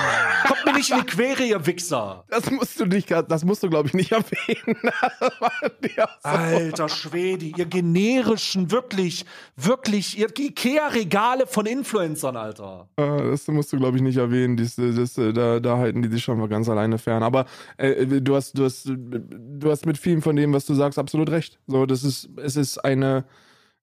[0.45, 2.25] Kommt mir nicht in die Quere, ihr Wichser.
[2.29, 4.77] Das musst du nicht, das musst du, glaube ich, nicht erwähnen.
[4.81, 6.29] So.
[6.29, 9.25] Alter Schwede, ihr generischen, wirklich,
[9.55, 12.89] wirklich, ihr Ikea-Regale von Influencern, Alter.
[12.97, 14.57] Ah, Das musst du, glaube ich, nicht erwähnen.
[14.57, 17.23] Dies, das, äh, da, da halten die sich schon mal ganz alleine fern.
[17.23, 17.45] Aber
[17.77, 21.29] äh, du, hast, du, hast, du hast mit vielem von dem, was du sagst, absolut
[21.29, 21.59] recht.
[21.67, 23.25] So, das ist, es ist eine.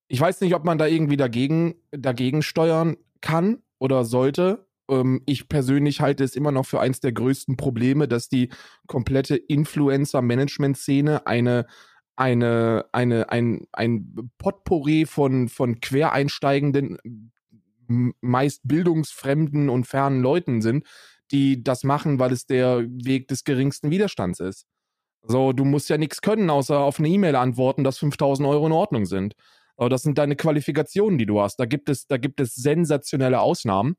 [0.09, 4.67] Ich weiß nicht, ob man da irgendwie dagegen, dagegen steuern kann oder sollte.
[4.91, 8.51] Ähm, ich persönlich halte es immer noch für eins der größten Probleme, dass die
[8.87, 11.67] komplette Influencer-Management-Szene eine
[12.21, 16.99] eine, eine, ein, ein Potpourri von, von quereinsteigenden,
[18.21, 20.85] meist bildungsfremden und fernen Leuten sind,
[21.31, 24.67] die das machen, weil es der Weg des geringsten Widerstands ist.
[25.23, 28.73] So, du musst ja nichts können, außer auf eine E-Mail antworten, dass 5000 Euro in
[28.73, 29.35] Ordnung sind.
[29.77, 31.57] Aber das sind deine Qualifikationen, die du hast.
[31.57, 33.97] Da gibt es, da gibt es sensationelle Ausnahmen.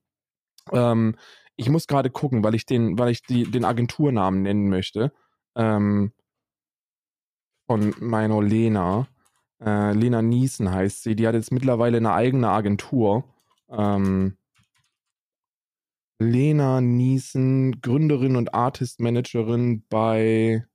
[0.71, 1.15] Ähm,
[1.55, 5.11] ich muss gerade gucken, weil ich den, weil ich die, den Agenturnamen nennen möchte.
[5.55, 6.11] Ähm,
[7.67, 9.07] von meiner Lena.
[9.63, 11.15] Äh, Lena Niesen heißt sie.
[11.15, 13.23] Die hat jetzt mittlerweile eine eigene Agentur.
[13.69, 14.37] Ähm,
[16.19, 20.65] Lena Niesen, Gründerin und Artist-Managerin bei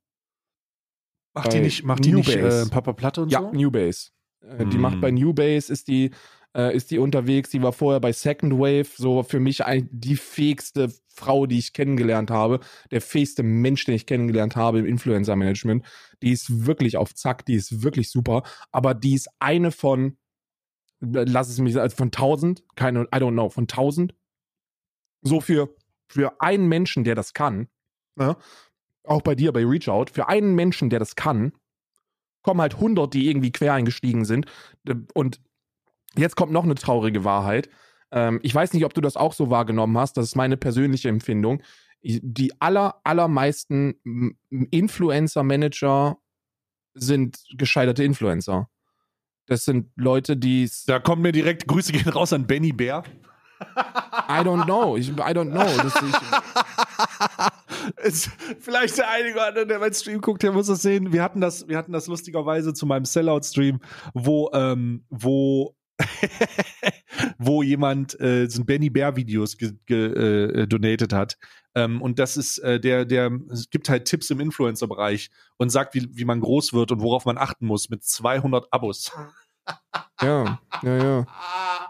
[1.37, 2.67] Macht die nicht, macht die nicht Newbase.
[2.67, 3.53] äh, Papa Platte und ja, so?
[3.53, 4.11] Newbase.
[4.41, 4.81] Äh, Die Mm.
[4.81, 6.11] macht bei Newbase, ist die,
[6.57, 7.51] äh, ist die unterwegs.
[7.51, 11.73] Die war vorher bei Second Wave, so für mich ein, die fähigste Frau, die ich
[11.73, 12.61] kennengelernt habe.
[12.91, 15.85] Der fähigste Mensch, den ich kennengelernt habe im Influencer-Management.
[16.23, 18.43] Die ist wirklich auf Zack, die ist wirklich super.
[18.73, 20.17] Aber die ist eine von,
[21.01, 24.15] lass es mich sagen, von 1000, keine, I don't know, von 1000.
[25.23, 25.75] So für,
[26.09, 27.69] für einen Menschen, der das kann,
[28.17, 28.37] ne?
[29.07, 31.53] Auch bei dir bei Reach Out, für einen Menschen, der das kann,
[32.43, 34.47] kommen halt 100, die irgendwie quer eingestiegen sind.
[35.15, 35.41] Und
[36.17, 37.69] jetzt kommt noch eine traurige Wahrheit.
[38.13, 40.17] Ähm, ich weiß nicht, ob du das auch so wahrgenommen hast.
[40.17, 41.63] Das ist meine persönliche Empfindung.
[42.03, 46.19] Die aller, allermeisten Influencer-Manager
[46.95, 48.69] sind gescheiterte Influencer.
[49.47, 53.03] Das sind Leute, die Da kommen mir direkt Grüße gehen raus an Benny Bär.
[54.29, 54.97] I don't know.
[54.97, 55.67] Ich, I don't know.
[55.83, 56.15] Das, ich,
[57.97, 58.31] Es,
[58.61, 61.13] vielleicht der einige oder andere, der meinen Stream guckt, der muss das sehen.
[61.13, 63.81] Wir hatten das, wir hatten das lustigerweise zu meinem Sellout-Stream,
[64.15, 65.77] wo, ähm, wo,
[67.39, 71.37] wo jemand äh, so ein Benny Bear Videos ge, äh, donated hat.
[71.75, 73.31] Ähm, und das ist äh, der, der
[73.71, 77.39] gibt halt Tipps im Influencer-Bereich und sagt, wie, wie man groß wird und worauf man
[77.39, 79.13] achten muss mit 200 Abos.
[80.23, 81.27] ja, ja, ja.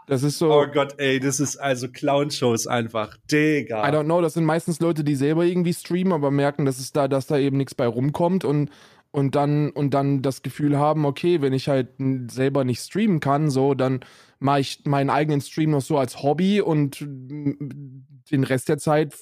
[0.07, 0.53] Das ist so.
[0.53, 3.17] Oh Gott, ey, das ist also Clown-Shows einfach.
[3.31, 3.89] Digga.
[3.89, 6.93] I don't know, das sind meistens Leute, die selber irgendwie streamen, aber merken, dass es
[6.93, 8.71] da, dass da eben nichts bei rumkommt und,
[9.11, 11.89] und dann, und dann das Gefühl haben, okay, wenn ich halt
[12.29, 14.01] selber nicht streamen kann, so, dann
[14.39, 19.15] mache ich meinen eigenen Stream noch so als Hobby und den Rest der Zeit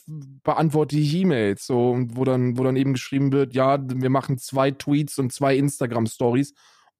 [0.42, 4.38] beantworte ich E-Mails, so, und wo dann, wo dann eben geschrieben wird, ja, wir machen
[4.38, 6.54] zwei Tweets und zwei Instagram-Stories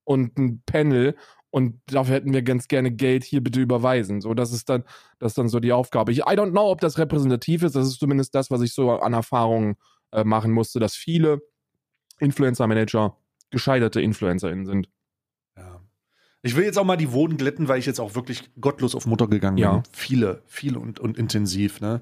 [0.04, 1.16] und ein Panel
[1.54, 4.20] und dafür hätten wir ganz gerne Geld hier bitte überweisen.
[4.20, 4.82] So, das ist dann,
[5.20, 6.10] das ist dann so die Aufgabe.
[6.10, 7.76] Ich, I don't know, ob das repräsentativ ist.
[7.76, 9.76] Das ist zumindest das, was ich so an Erfahrungen
[10.10, 11.42] äh, machen musste, dass viele
[12.18, 13.16] Influencer-Manager
[13.50, 14.88] gescheiterte InfluencerInnen sind.
[15.56, 15.80] Ja.
[16.42, 19.06] Ich will jetzt auch mal die Woden glätten, weil ich jetzt auch wirklich gottlos auf
[19.06, 19.74] Mutter gegangen Ja.
[19.74, 19.82] bin.
[19.92, 22.00] Viele, viel und, und intensiv, ne?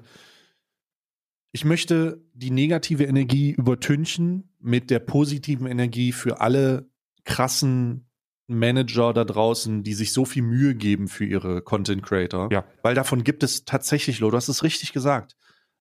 [1.51, 6.89] Ich möchte die negative Energie übertünchen mit der positiven Energie für alle
[7.23, 8.07] krassen
[8.47, 12.49] Manager da draußen, die sich so viel Mühe geben für ihre Content Creator.
[12.51, 12.65] Ja.
[12.81, 15.35] Weil davon gibt es tatsächlich, Lo, du hast es richtig gesagt.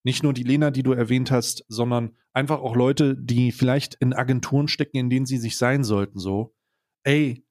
[0.04, 4.12] Nicht nur die Lena, die du erwähnt hast, sondern einfach auch Leute, die vielleicht in
[4.12, 6.54] Agenturen stecken, in denen sie sich sein sollten, so.
[7.04, 7.44] Ey,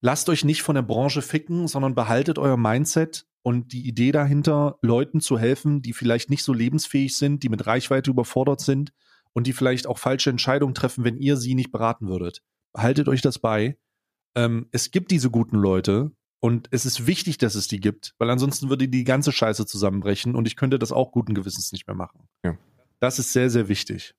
[0.00, 4.78] lasst euch nicht von der Branche ficken, sondern behaltet euer Mindset und die Idee dahinter,
[4.82, 8.92] Leuten zu helfen, die vielleicht nicht so lebensfähig sind, die mit Reichweite überfordert sind
[9.32, 12.42] und die vielleicht auch falsche Entscheidungen treffen, wenn ihr sie nicht beraten würdet.
[12.72, 13.78] Behaltet euch das bei.
[14.34, 18.30] Ähm, es gibt diese guten Leute und es ist wichtig, dass es die gibt, weil
[18.30, 21.96] ansonsten würde die ganze Scheiße zusammenbrechen und ich könnte das auch guten Gewissens nicht mehr
[21.96, 22.28] machen.
[22.44, 22.56] Ja.
[22.98, 24.14] Das ist sehr, sehr wichtig.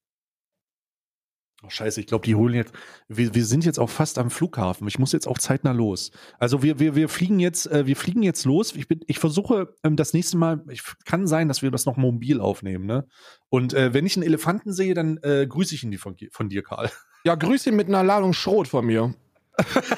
[1.63, 2.73] Oh, scheiße, ich glaube, die holen jetzt.
[3.07, 4.87] Wir, wir sind jetzt auch fast am Flughafen.
[4.87, 6.09] Ich muss jetzt auch zeitnah los.
[6.39, 8.75] Also wir, wir, wir fliegen jetzt, äh, wir fliegen jetzt los.
[8.75, 11.97] Ich, bin, ich versuche ähm, das nächste Mal, ich, kann sein, dass wir das noch
[11.97, 13.07] mobil aufnehmen, ne?
[13.49, 16.49] Und äh, wenn ich einen Elefanten sehe, dann äh, grüße ich ihn die von, von
[16.49, 16.89] dir, Karl.
[17.23, 19.13] Ja, grüß ihn mit einer Ladung Schrot von mir.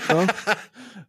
[0.09, 0.25] Ja?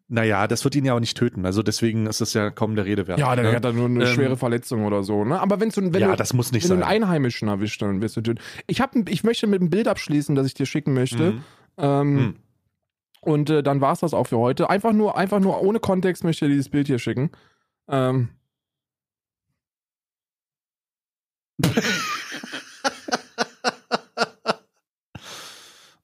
[0.09, 1.47] Naja, das wird ihn ja auch nicht töten.
[1.47, 3.19] Also deswegen ist das ja kaum der Rede wert.
[3.19, 3.57] Ja, der ne?
[3.57, 5.25] hat da nur eine Ähm, schwere Verletzung oder so.
[5.25, 5.41] Ne?
[5.41, 6.89] Aber wenn's, du- wenn, ja, du, das muss nicht wenn du sein.
[6.91, 8.41] einen Einheimischen erwischt, dann wirst du töten.
[8.67, 11.33] Ich, hab, ich möchte mit einem Bild abschließen, das ich dir schicken möchte.
[11.33, 11.43] Mhm.
[11.79, 12.37] Ähm, Mhm.
[13.23, 14.69] Und äh, dann war's das auch für heute.
[14.69, 17.31] Einfach nur, einfach nur ohne Kontext möchte ich dir dieses Bild hier schicken.
[17.89, 18.29] Ähm,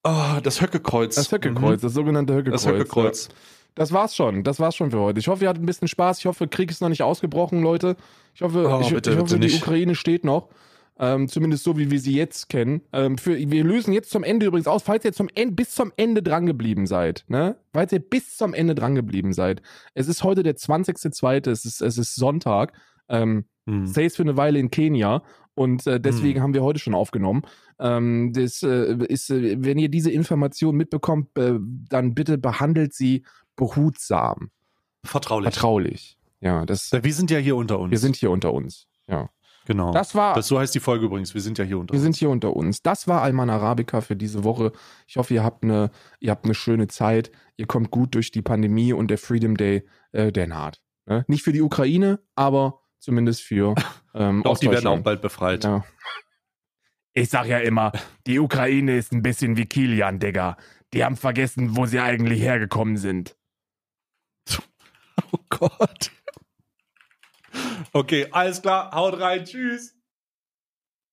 [0.04, 1.14] Oh, das Höckekreuz.
[1.16, 2.38] das Höckekreuz, das sogenannte Mhm.
[2.38, 2.62] Höckekreuz.
[2.62, 3.28] Das Höckekreuz.
[3.28, 3.34] Ja.
[3.76, 4.42] Das war's schon.
[4.44, 5.20] Das war's schon für heute.
[5.20, 6.18] Ich hoffe, ihr hattet ein bisschen Spaß.
[6.18, 7.96] Ich hoffe, Krieg ist noch nicht ausgebrochen, Leute.
[8.34, 9.62] Ich hoffe, Oh, ich, bitte, ich hoffe die nicht.
[9.62, 10.48] Ukraine steht noch.
[10.98, 12.82] Ähm, zumindest so, wie wir sie jetzt kennen.
[12.92, 15.92] Ähm, für, wir lösen jetzt zum Ende übrigens aus, falls ihr zum Ende, bis zum
[15.96, 17.24] Ende drangeblieben seid.
[17.28, 17.56] Ne?
[17.72, 19.62] Falls ihr bis zum Ende drangeblieben seid.
[19.94, 22.72] Es ist heute der 20.02., es ist, es ist Sonntag.
[23.10, 23.86] Ähm, Mhm.
[23.86, 25.22] Stays für eine Weile in Kenia
[25.54, 27.42] und äh, deswegen haben wir heute schon aufgenommen.
[27.78, 31.54] Ähm, das äh, ist, äh, wenn ihr diese Information mitbekommt, äh,
[31.88, 33.24] dann bitte behandelt sie
[33.56, 34.50] behutsam,
[35.04, 35.52] Vertraulich.
[35.52, 36.18] vertraulich.
[36.40, 36.90] Ja, das.
[36.92, 37.90] wir sind ja hier unter uns.
[37.90, 38.86] Wir sind hier unter uns.
[39.06, 39.28] Ja,
[39.66, 39.92] genau.
[39.92, 40.34] das war.
[40.34, 41.34] Das, so heißt die Folge übrigens.
[41.34, 42.02] Wir sind ja hier unter wir uns.
[42.04, 42.82] sind hier unter uns.
[42.82, 44.72] Das war Alman Arabica für diese Woche.
[45.06, 47.30] Ich hoffe, ihr habt eine, ihr habt eine schöne Zeit.
[47.56, 50.80] Ihr kommt gut durch die Pandemie und der Freedom Day, äh, der naht.
[51.06, 51.24] Ne?
[51.28, 53.74] Nicht für die Ukraine, aber zumindest für
[54.14, 55.64] ähm, Doch, die werden auch bald befreit.
[55.64, 55.84] Ja.
[57.12, 57.92] Ich sag ja immer,
[58.26, 60.56] die Ukraine ist ein bisschen wie Kilian, Digga.
[60.92, 63.36] Die haben vergessen, wo sie eigentlich hergekommen sind.
[65.32, 66.10] Oh Gott.
[67.92, 68.90] Okay, alles klar.
[68.92, 69.44] Haut rein.
[69.44, 69.94] Tschüss.